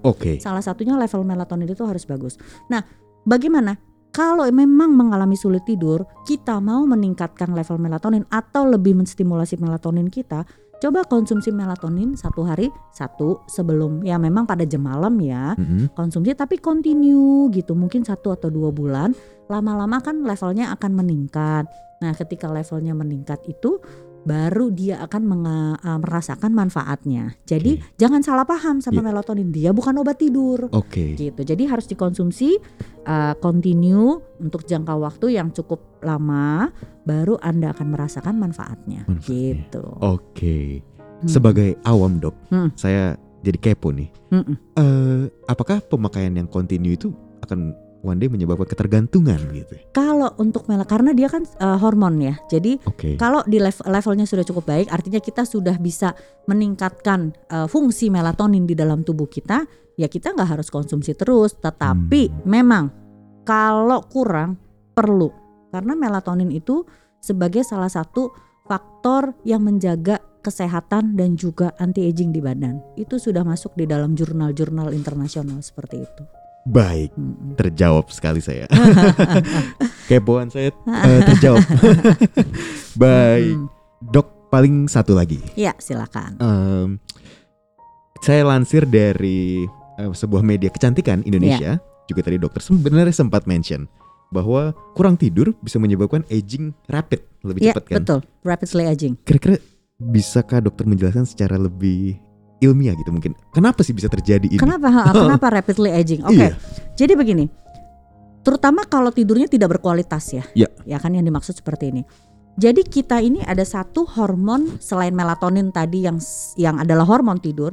Oke. 0.00 0.40
Salah 0.40 0.64
satunya 0.64 0.96
level 0.96 1.28
melatonin 1.28 1.68
itu 1.68 1.84
harus 1.84 2.08
bagus. 2.08 2.40
Nah, 2.72 2.80
bagaimana? 3.28 3.76
Kalau 4.08 4.48
memang 4.48 4.96
mengalami 4.96 5.36
sulit 5.36 5.68
tidur, 5.68 6.02
kita 6.24 6.58
mau 6.64 6.88
meningkatkan 6.88 7.52
level 7.52 7.76
melatonin 7.76 8.24
atau 8.32 8.64
lebih 8.64 8.96
menstimulasi 8.96 9.60
melatonin 9.60 10.08
kita, 10.08 10.48
coba 10.80 11.04
konsumsi 11.04 11.52
melatonin 11.52 12.16
satu 12.16 12.42
hari 12.42 12.72
satu 12.90 13.44
sebelum. 13.46 14.02
Ya 14.02 14.16
memang 14.16 14.48
pada 14.48 14.64
jam 14.64 14.88
malam 14.88 15.20
ya 15.20 15.52
Mm-mm. 15.54 15.92
konsumsi 15.92 16.32
tapi 16.32 16.56
continue 16.58 17.52
gitu 17.52 17.76
mungkin 17.76 18.02
satu 18.02 18.32
atau 18.32 18.48
dua 18.48 18.72
bulan. 18.72 19.12
Lama-lama 19.46 20.00
kan 20.00 20.24
levelnya 20.24 20.72
akan 20.72 20.98
meningkat. 20.98 21.68
Nah 22.00 22.14
ketika 22.16 22.48
levelnya 22.48 22.96
meningkat 22.96 23.44
itu 23.44 23.82
baru 24.28 24.68
dia 24.68 25.00
akan 25.00 25.22
menga- 25.24 25.80
uh, 25.80 25.96
merasakan 25.96 26.52
manfaatnya 26.52 27.32
jadi 27.42 27.80
jangan 27.96 28.20
salah 28.20 28.44
paham 28.44 28.78
sama 28.78 29.00
Iya. 29.00 29.06
melatonin 29.08 29.48
dia 29.48 29.70
bukan 29.72 29.96
obat 29.96 30.20
tidur 30.20 30.68
Oke. 30.70 31.16
gitu 31.16 31.40
jadi 31.40 31.64
harus 31.64 31.88
dikonsumsi 31.88 32.60
uh, 33.02 33.32
continue 33.38 34.20
untuk 34.36 34.62
jangka 34.62 34.92
waktu 34.94 35.34
yang 35.34 35.48
cukup 35.48 35.80
lama 35.98 36.68
baru 37.02 37.40
anda 37.40 37.72
akan 37.72 37.88
merasakan 37.88 38.36
manfaatnya, 38.36 39.08
Manfaatnya. 39.08 39.24
gitu 39.64 39.84
Oke. 39.98 40.84
Hmm. 41.18 41.26
Sebagai 41.26 41.80
awam 41.82 42.20
dok, 42.20 42.36
Hmm. 42.46 42.70
saya 42.76 43.16
jadi 43.40 43.58
kepo 43.58 43.90
nih. 43.90 44.06
Eh, 44.30 45.22
apakah 45.46 45.80
pemakaian 45.80 46.30
yang 46.30 46.46
kontinu 46.46 46.92
itu 46.92 47.10
akan 47.40 47.74
one 48.02 48.18
day 48.22 48.30
menyebabkan 48.30 48.68
ketergantungan 48.68 49.38
gitu? 49.50 49.74
kalau 49.90 50.30
untuk 50.38 50.66
mel 50.70 50.82
karena 50.86 51.10
dia 51.14 51.26
kan 51.26 51.42
uh, 51.58 51.78
hormon 51.78 52.18
ya 52.22 52.34
jadi 52.46 52.78
Oke. 52.98 53.14
Kalau 53.14 53.46
di 53.46 53.62
level 53.62 53.86
levelnya 53.86 54.26
sudah 54.26 54.42
cukup 54.42 54.66
baik, 54.66 54.90
artinya 54.90 55.22
kita 55.22 55.46
sudah 55.46 55.78
bisa 55.78 56.14
meningkatkan 56.50 57.30
uh, 57.50 57.70
fungsi 57.70 58.10
melatonin 58.10 58.66
di 58.66 58.74
dalam 58.74 59.06
tubuh 59.06 59.30
kita, 59.30 59.62
ya 59.94 60.10
kita 60.10 60.34
nggak 60.34 60.58
harus 60.58 60.68
konsumsi 60.70 61.14
terus. 61.14 61.54
Tetapi 61.58 62.22
Hmm. 62.26 62.42
memang 62.42 62.84
kalau 63.46 64.02
kurang 64.10 64.58
perlu, 64.94 65.30
karena 65.70 65.94
melatonin 65.94 66.50
itu 66.50 66.82
sebagai 67.22 67.62
salah 67.62 67.90
satu 67.90 68.34
faktor 68.66 69.38
yang 69.46 69.62
menjaga 69.62 70.18
kesehatan 70.42 71.14
dan 71.14 71.34
juga 71.38 71.74
anti 71.78 72.06
aging 72.06 72.34
di 72.34 72.40
badan. 72.42 72.78
Itu 72.98 73.18
sudah 73.22 73.42
masuk 73.46 73.74
di 73.78 73.86
dalam 73.86 74.18
jurnal-jurnal 74.18 74.90
internasional 74.90 75.62
seperti 75.62 76.02
itu. 76.02 76.22
Baik, 76.68 77.10
terjawab 77.56 78.12
sekali 78.12 78.44
saya. 78.44 78.68
Kepoan 80.08 80.52
saya 80.52 80.68
eh, 80.84 81.20
terjawab. 81.24 81.64
Baik, 83.02 83.56
dok 84.04 84.52
paling 84.52 84.84
satu 84.84 85.16
lagi. 85.16 85.40
Ya 85.56 85.72
silakan. 85.80 86.36
Em, 86.36 86.88
saya 88.20 88.44
lansir 88.44 88.84
dari 88.84 89.64
eh, 89.96 90.12
sebuah 90.12 90.44
media 90.44 90.68
kecantikan 90.68 91.24
Indonesia. 91.24 91.80
juga 92.08 92.24
tadi 92.24 92.40
dokter 92.40 92.64
sebenarnya 92.64 93.12
sempat 93.12 93.44
mention 93.44 93.84
bahwa 94.32 94.72
kurang 94.96 95.20
tidur 95.20 95.52
bisa 95.60 95.76
menyebabkan 95.76 96.24
aging 96.32 96.72
rapid 96.88 97.20
lebih 97.44 97.68
Iya 97.68 97.72
cepat 97.76 97.84
kan. 97.84 97.94
betul, 98.00 98.18
rapidly 98.40 98.84
aging. 98.88 99.12
Kira-kira 99.28 99.60
bisakah 100.00 100.64
dokter 100.64 100.88
menjelaskan 100.88 101.28
secara 101.28 101.60
lebih 101.60 102.16
ilmiah 102.58 102.94
gitu 102.94 103.10
mungkin? 103.10 103.34
Kenapa 103.50 103.80
sih 103.80 103.92
bisa 103.92 104.06
terjadi 104.06 104.46
ini? 104.46 104.58
Kenapa? 104.58 104.88
ha, 104.88 105.02
kenapa 105.10 105.46
rapidly 105.56 105.90
aging? 105.90 106.22
Oke, 106.22 106.34
Iya. 106.34 106.54
jadi 106.94 107.14
begini, 107.14 107.46
terutama 108.40 108.82
kalau 108.82 109.10
tidurnya 109.10 109.46
tidak 109.46 109.78
berkualitas 109.78 110.24
ya, 110.32 110.44
Ya. 110.54 110.68
ya 110.84 110.98
kan 110.98 111.12
yang 111.12 111.22
dimaksud 111.22 111.54
seperti 111.54 111.90
ini. 111.90 112.02
Jadi 112.58 112.82
kita 112.82 113.22
ini 113.22 113.38
ada 113.40 113.62
satu 113.62 114.02
hormon 114.04 114.82
selain 114.82 115.14
melatonin 115.14 115.70
tadi 115.70 116.02
yang 116.02 116.18
yang 116.58 116.82
adalah 116.82 117.06
hormon 117.06 117.38
tidur, 117.38 117.70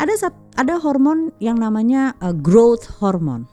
ada 0.00 0.16
sat- 0.16 0.32
ada 0.56 0.80
hormon 0.80 1.28
yang 1.38 1.60
namanya 1.60 2.16
uh, 2.18 2.32
growth 2.32 2.88
hormone. 2.98 3.44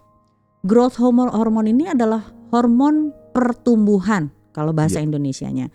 Growth 0.63 0.95
hormone 0.95 1.27
hormon 1.27 1.67
ini 1.67 1.91
adalah 1.91 2.23
hormon 2.55 3.11
pertumbuhan 3.35 4.31
kalau 4.51 4.71
bahasa 4.71 5.03
Indonesianya. 5.03 5.67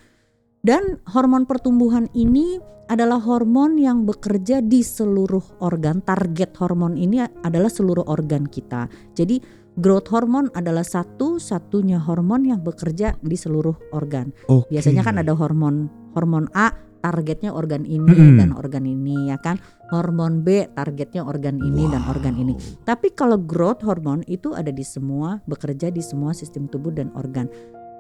Dan 0.66 0.98
hormon 1.14 1.46
pertumbuhan 1.46 2.10
ini 2.10 2.58
adalah 2.90 3.22
hormon 3.22 3.78
yang 3.78 4.02
bekerja 4.02 4.58
di 4.58 4.82
seluruh 4.82 5.62
organ. 5.62 6.02
Target 6.02 6.58
hormon 6.58 6.98
ini 6.98 7.22
adalah 7.22 7.70
seluruh 7.70 8.02
organ 8.10 8.50
kita. 8.50 8.90
Jadi 9.14 9.38
growth 9.78 10.10
hormone 10.10 10.50
adalah 10.58 10.82
satu-satunya 10.82 12.02
hormon 12.02 12.50
yang 12.50 12.66
bekerja 12.66 13.14
di 13.22 13.38
seluruh 13.38 13.94
organ. 13.94 14.34
Oke. 14.50 14.74
Biasanya 14.74 15.06
kan 15.06 15.22
ada 15.22 15.38
hormon 15.38 15.86
hormon 16.18 16.50
A 16.58 16.74
targetnya 16.98 17.54
organ 17.54 17.86
ini 17.86 18.10
Mm-mm. 18.10 18.42
dan 18.42 18.50
organ 18.50 18.90
ini 18.90 19.30
ya 19.30 19.38
kan. 19.38 19.62
Hormon 19.94 20.42
B 20.42 20.66
targetnya 20.74 21.22
organ 21.22 21.62
ini 21.62 21.86
dan 21.94 22.02
organ 22.10 22.34
ini. 22.34 22.58
Tapi 22.82 23.14
kalau 23.14 23.38
growth 23.38 23.86
hormone 23.86 24.26
itu 24.26 24.50
ada 24.50 24.74
di 24.74 24.82
semua, 24.82 25.38
bekerja 25.46 25.94
di 25.94 26.02
semua 26.02 26.34
sistem 26.34 26.66
tubuh 26.66 26.90
dan 26.90 27.14
organ. 27.14 27.46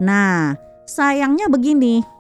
Nah, 0.02 0.58
sayangnya 0.82 1.46
begini. 1.46 2.16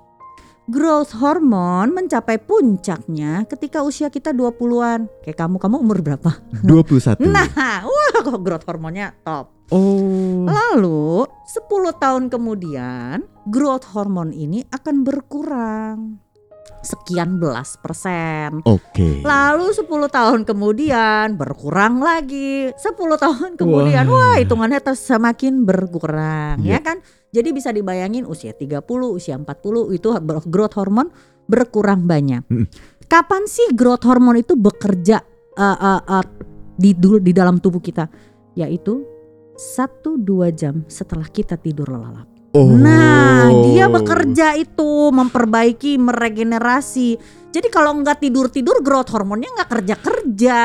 Growth 0.66 1.14
hormone 1.22 1.94
mencapai 1.94 2.42
puncaknya 2.42 3.46
ketika 3.46 3.86
usia 3.86 4.10
kita 4.10 4.34
20-an. 4.34 5.06
Kayak 5.22 5.38
kamu, 5.46 5.62
kamu 5.62 5.76
umur 5.78 6.02
berapa? 6.02 6.42
21. 6.66 7.22
Nah, 7.22 7.86
wah 7.86 8.18
kok 8.18 8.42
growth 8.42 8.66
hormonnya 8.66 9.14
top. 9.22 9.54
Oh. 9.70 10.42
Lalu 10.42 11.22
10 11.46 12.02
tahun 12.02 12.22
kemudian 12.34 13.22
growth 13.46 13.86
hormone 13.94 14.34
ini 14.34 14.66
akan 14.74 15.06
berkurang 15.06 16.18
sekian 16.82 17.38
belas 17.38 17.78
persen. 17.78 18.62
Oke. 18.66 19.22
Lalu 19.22 19.70
10 19.70 19.86
tahun 20.10 20.40
kemudian 20.42 21.38
berkurang 21.38 22.02
lagi. 22.02 22.74
10 22.74 22.94
tahun 23.18 23.54
kemudian 23.54 24.06
Wah. 24.06 24.34
wah, 24.34 24.36
hitungannya 24.38 24.82
semakin 24.82 25.62
berkurang 25.66 26.58
Iya. 26.62 26.78
ya 26.78 26.80
kan. 26.82 26.98
Jadi 27.34 27.48
bisa 27.52 27.74
dibayangin 27.74 28.24
usia 28.24 28.54
30, 28.54 28.82
usia 29.12 29.34
40 29.36 29.96
itu 29.96 30.08
growth 30.46 30.76
hormone 30.78 31.10
berkurang 31.46 32.06
banyak. 32.06 32.46
Kapan 33.06 33.46
sih 33.46 33.70
growth 33.74 34.02
hormone 34.06 34.42
itu 34.42 34.58
bekerja 34.58 35.22
uh, 35.58 35.78
uh, 35.78 36.00
uh, 36.02 36.26
di 36.74 36.94
di 36.98 37.32
dalam 37.34 37.62
tubuh 37.62 37.82
kita? 37.82 38.10
Yaitu 38.56 39.04
1-2 39.56 40.52
jam 40.52 40.84
setelah 40.86 41.26
kita 41.28 41.56
tidur 41.56 41.88
lelap. 41.88 42.35
Oh. 42.56 42.72
Nah, 42.72 43.52
dia 43.68 43.84
bekerja 43.92 44.56
itu 44.56 45.12
memperbaiki, 45.12 46.00
meregenerasi. 46.00 47.20
Jadi 47.52 47.68
kalau 47.72 47.96
nggak 48.00 48.20
tidur 48.20 48.48
tidur, 48.48 48.80
growth 48.84 49.12
hormonnya 49.12 49.48
nggak 49.52 49.70
kerja 49.76 49.96
kerja. 49.96 50.62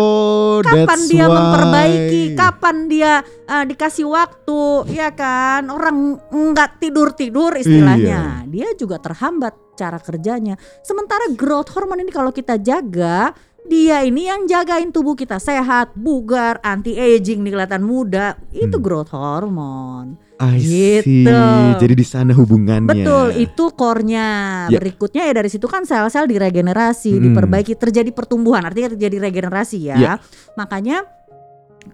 Oh, 0.00 0.60
kapan 0.64 0.84
that's 0.88 1.08
dia 1.08 1.26
why. 1.28 1.36
memperbaiki? 1.36 2.22
Kapan 2.36 2.76
dia 2.88 3.12
uh, 3.24 3.64
dikasih 3.64 4.08
waktu? 4.08 4.60
Ya 4.92 5.12
kan, 5.12 5.68
orang 5.68 6.20
nggak 6.28 6.80
tidur 6.80 7.12
tidur 7.12 7.56
istilahnya. 7.56 8.44
Iya. 8.44 8.48
Dia 8.48 8.68
juga 8.76 8.96
terhambat 9.00 9.76
cara 9.76 10.00
kerjanya. 10.00 10.56
Sementara 10.80 11.28
growth 11.32 11.72
hormone 11.72 12.04
ini 12.04 12.12
kalau 12.12 12.32
kita 12.32 12.60
jaga. 12.60 13.32
Dia 13.60 14.02
ini 14.02 14.24
yang 14.26 14.48
jagain 14.48 14.88
tubuh 14.90 15.12
kita 15.12 15.36
sehat, 15.36 15.92
bugar, 15.92 16.58
anti 16.64 16.96
aging, 16.96 17.44
nih 17.44 17.52
kelihatan 17.54 17.84
muda. 17.84 18.34
Itu 18.50 18.80
Hmm. 18.80 18.84
growth 18.84 19.12
hormone. 19.12 20.29
I 20.40 20.56
see. 20.58 21.04
Gitu. 21.04 21.30
Jadi 21.76 21.94
di 21.94 22.06
sana 22.06 22.32
hubungannya. 22.32 22.88
Betul, 22.88 23.36
itu 23.36 23.64
core-nya. 23.70 24.28
Ya. 24.66 24.80
Berikutnya 24.80 25.28
ya 25.28 25.34
dari 25.36 25.52
situ 25.52 25.68
kan 25.68 25.84
sel-sel 25.84 26.24
diregenerasi, 26.24 27.12
Hmm. 27.12 27.22
diperbaiki, 27.28 27.76
terjadi 27.76 28.08
pertumbuhan, 28.08 28.64
artinya 28.64 28.88
terjadi 28.90 29.20
regenerasi 29.20 29.78
ya. 29.84 29.96
Ya. 29.96 30.12
Makanya 30.56 31.04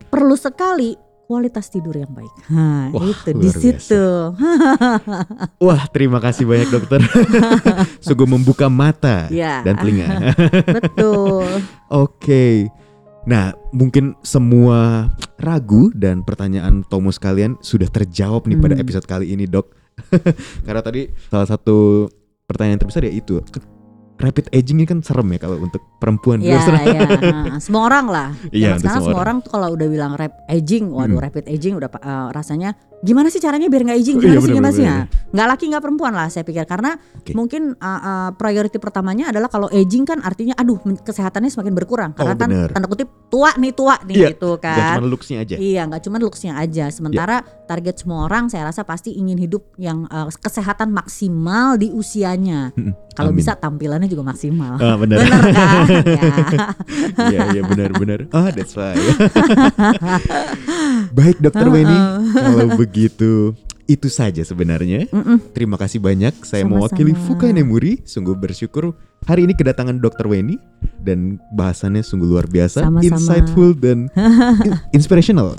perlu 0.07 0.39
sekali 0.39 0.95
kualitas 1.27 1.67
tidur 1.67 1.99
yang 1.99 2.15
baik. 2.15 2.31
Nah, 2.47 2.95
Wah, 2.95 3.03
itu 3.03 3.31
di 3.35 3.51
situ. 3.51 4.31
Wah, 5.67 5.83
terima 5.91 6.23
kasih 6.23 6.47
banyak 6.47 6.71
dokter. 6.71 7.03
Sungguh 8.05 8.31
membuka 8.31 8.71
mata 8.71 9.27
Ya. 9.29 9.59
dan 9.67 9.75
telinga. 9.75 10.07
Betul. 10.79 11.51
Oke. 11.91 12.71
Nah, 13.27 13.51
mungkin 13.75 14.15
semua 14.23 15.11
ragu 15.37 15.93
dan 15.93 16.25
pertanyaan 16.25 16.85
Tomo 16.87 17.13
sekalian 17.13 17.61
sudah 17.61 17.89
terjawab 17.89 18.49
nih 18.49 18.57
pada 18.57 18.75
Hmm. 18.77 18.83
episode 18.83 19.07
kali 19.07 19.33
ini, 19.33 19.45
Dok. 19.45 19.67
Karena 20.67 20.81
tadi 20.81 21.09
salah 21.29 21.49
satu 21.49 22.09
pertanyaan 22.45 22.81
terbesar 22.81 23.05
ya 23.05 23.13
itu. 23.13 23.41
Rapid 24.17 24.49
aging 24.49 24.81
ini 24.81 24.87
kan 24.89 25.05
serem 25.05 25.29
ya 25.37 25.45
kalau 25.45 25.61
untuk 25.61 25.85
perempuan. 25.97 26.39
Iya, 26.39 26.61
iya. 26.83 27.01
Nah, 27.19 27.59
semua 27.59 27.83
orang 27.85 28.07
lah. 28.07 28.29
Iya, 28.53 28.77
sekarang 28.77 29.01
semua 29.01 29.07
semua 29.09 29.21
orang 29.21 29.37
tuh 29.41 29.51
kalau 29.51 29.69
udah 29.73 29.89
bilang 29.89 30.13
rap 30.15 30.33
aging, 30.47 30.89
waduh 30.89 31.17
Hmm. 31.17 31.25
rapid 31.25 31.45
aging 31.47 31.75
udah 31.75 31.89
uh, 31.95 32.29
rasanya 32.31 32.73
gimana 32.99 33.29
sih 33.29 33.39
caranya 33.39 33.69
biar 33.69 33.85
nggak 33.85 33.99
aging? 33.99 34.17
Oh, 34.17 34.23
Gimana 34.23 34.33
iya, 34.33 34.41
sih 34.41 34.51
gimana 34.51 34.73
sih? 34.73 34.83
bener-bener. 34.83 35.31
Nggak 35.31 35.47
laki 35.53 35.65
nggak 35.69 35.83
perempuan 35.85 36.13
lah 36.13 36.27
saya 36.27 36.43
pikir 36.43 36.65
karena 36.65 36.91
Oke. 36.97 37.33
mungkin 37.33 37.63
uh, 37.77 37.87
uh, 37.87 38.29
priority 38.33 38.77
pertamanya 38.77 39.29
adalah 39.29 39.47
kalau 39.47 39.69
aging 39.69 40.05
kan 40.05 40.19
artinya 40.21 40.57
aduh 40.57 40.77
kesehatannya 41.01 41.49
semakin 41.49 41.75
berkurang 41.75 42.11
karena 42.13 42.33
Oh, 42.33 42.39
kan 42.39 42.49
bener. 42.49 42.69
tanda 42.73 42.89
kutip 42.89 43.09
tua 43.29 43.53
nih 43.55 43.73
tua 43.73 44.01
nih 44.01 44.17
Iya, 44.17 44.29
gitu 44.33 44.57
kan. 44.57 44.97
cuma 44.97 45.09
looks-nya 45.09 45.39
aja. 45.39 45.57
Iya, 45.57 45.83
nggak 45.85 46.03
cuma 46.03 46.17
looksnya 46.17 46.53
aja. 46.57 46.85
Sementara 46.89 47.37
target 47.67 47.95
semua 47.97 48.25
orang 48.25 48.49
saya 48.49 48.65
rasa 48.65 48.83
pasti 48.83 49.13
ingin 49.13 49.37
hidup 49.37 49.77
yang 49.77 50.09
uh, 50.09 50.33
kesehatan 50.33 50.89
maksimal 50.91 51.77
di 51.77 51.93
usianya. 51.93 52.73
Mm-mm. 52.73 52.97
Kalau 53.13 53.33
bisa 53.33 53.57
tampilannya 53.57 54.09
juga 54.09 54.25
maksimal. 54.25 54.77
Ah, 54.77 54.97
benar. 54.97 55.21
Bener 55.21 55.45
kan? 55.49 55.86
Ya. 55.87 56.75
Iya, 57.17 57.41
iya 57.53 57.63
benar-benar. 57.69 58.27
Ah, 58.31 58.51
that's 58.51 58.75
why. 58.75 58.93
Baik, 61.13 61.37
Dokter 61.41 61.67
Weni. 61.67 61.97
Kalau 62.33 62.67
begitu, 62.77 63.53
itu 63.87 64.07
saja 64.09 64.41
sebenarnya. 64.43 65.07
Terima 65.53 65.77
kasih 65.77 65.99
banyak. 65.99 66.33
Saya 66.43 66.63
Sama-sama. 66.63 66.91
mewakili 66.91 67.13
Fukai 67.17 67.51
Nemuri. 67.51 68.01
Sungguh 68.03 68.35
bersyukur 68.35 68.95
hari 69.25 69.45
ini 69.45 69.53
kedatangan 69.53 69.99
Dokter 69.99 70.27
Weni 70.27 70.57
dan 70.99 71.39
bahasannya 71.51 72.01
sungguh 72.01 72.27
luar 72.29 72.47
biasa, 72.47 72.83
Sama-sama. 72.83 73.07
insightful 73.07 73.71
dan 73.75 74.07
in- 74.63 74.79
inspirational. 74.97 75.55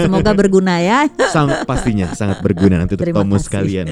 Semoga 0.00 0.30
berguna 0.32 0.78
ya. 0.78 1.06
Sang 1.28 1.48
pastinya 1.66 2.10
sangat 2.12 2.40
berguna 2.40 2.78
nanti 2.78 2.94
untuk 2.94 3.06
kasih. 3.10 3.42
sekalian. 3.42 3.86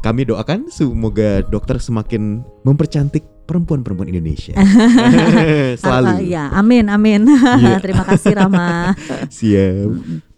Kami 0.00 0.20
doakan 0.24 0.68
semoga 0.68 1.40
dokter 1.42 1.76
semakin 1.76 2.40
mempercantik 2.62 3.22
perempuan-perempuan 3.46 4.10
Indonesia. 4.10 4.52
Selalu. 5.80 6.26
ya, 6.26 6.50
amin, 6.52 6.90
amin. 6.90 7.24
Iya. 7.62 7.78
Terima 7.80 8.02
kasih 8.04 8.34
Rama. 8.34 8.92
Siap. 9.30 9.88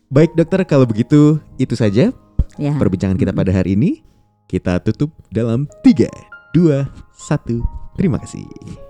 Baik 0.08 0.32
dokter, 0.36 0.64
kalau 0.64 0.84
begitu 0.84 1.40
itu 1.56 1.74
saja 1.74 2.12
Ya. 2.58 2.74
perbincangan 2.74 3.16
kita 3.16 3.32
pada 3.32 3.50
hari 3.50 3.74
ini. 3.78 4.02
Kita 4.48 4.80
tutup 4.80 5.12
dalam 5.28 5.68
3, 5.84 6.08
2, 6.56 6.88
1. 7.16 7.60
Terima 8.00 8.16
kasih. 8.16 8.87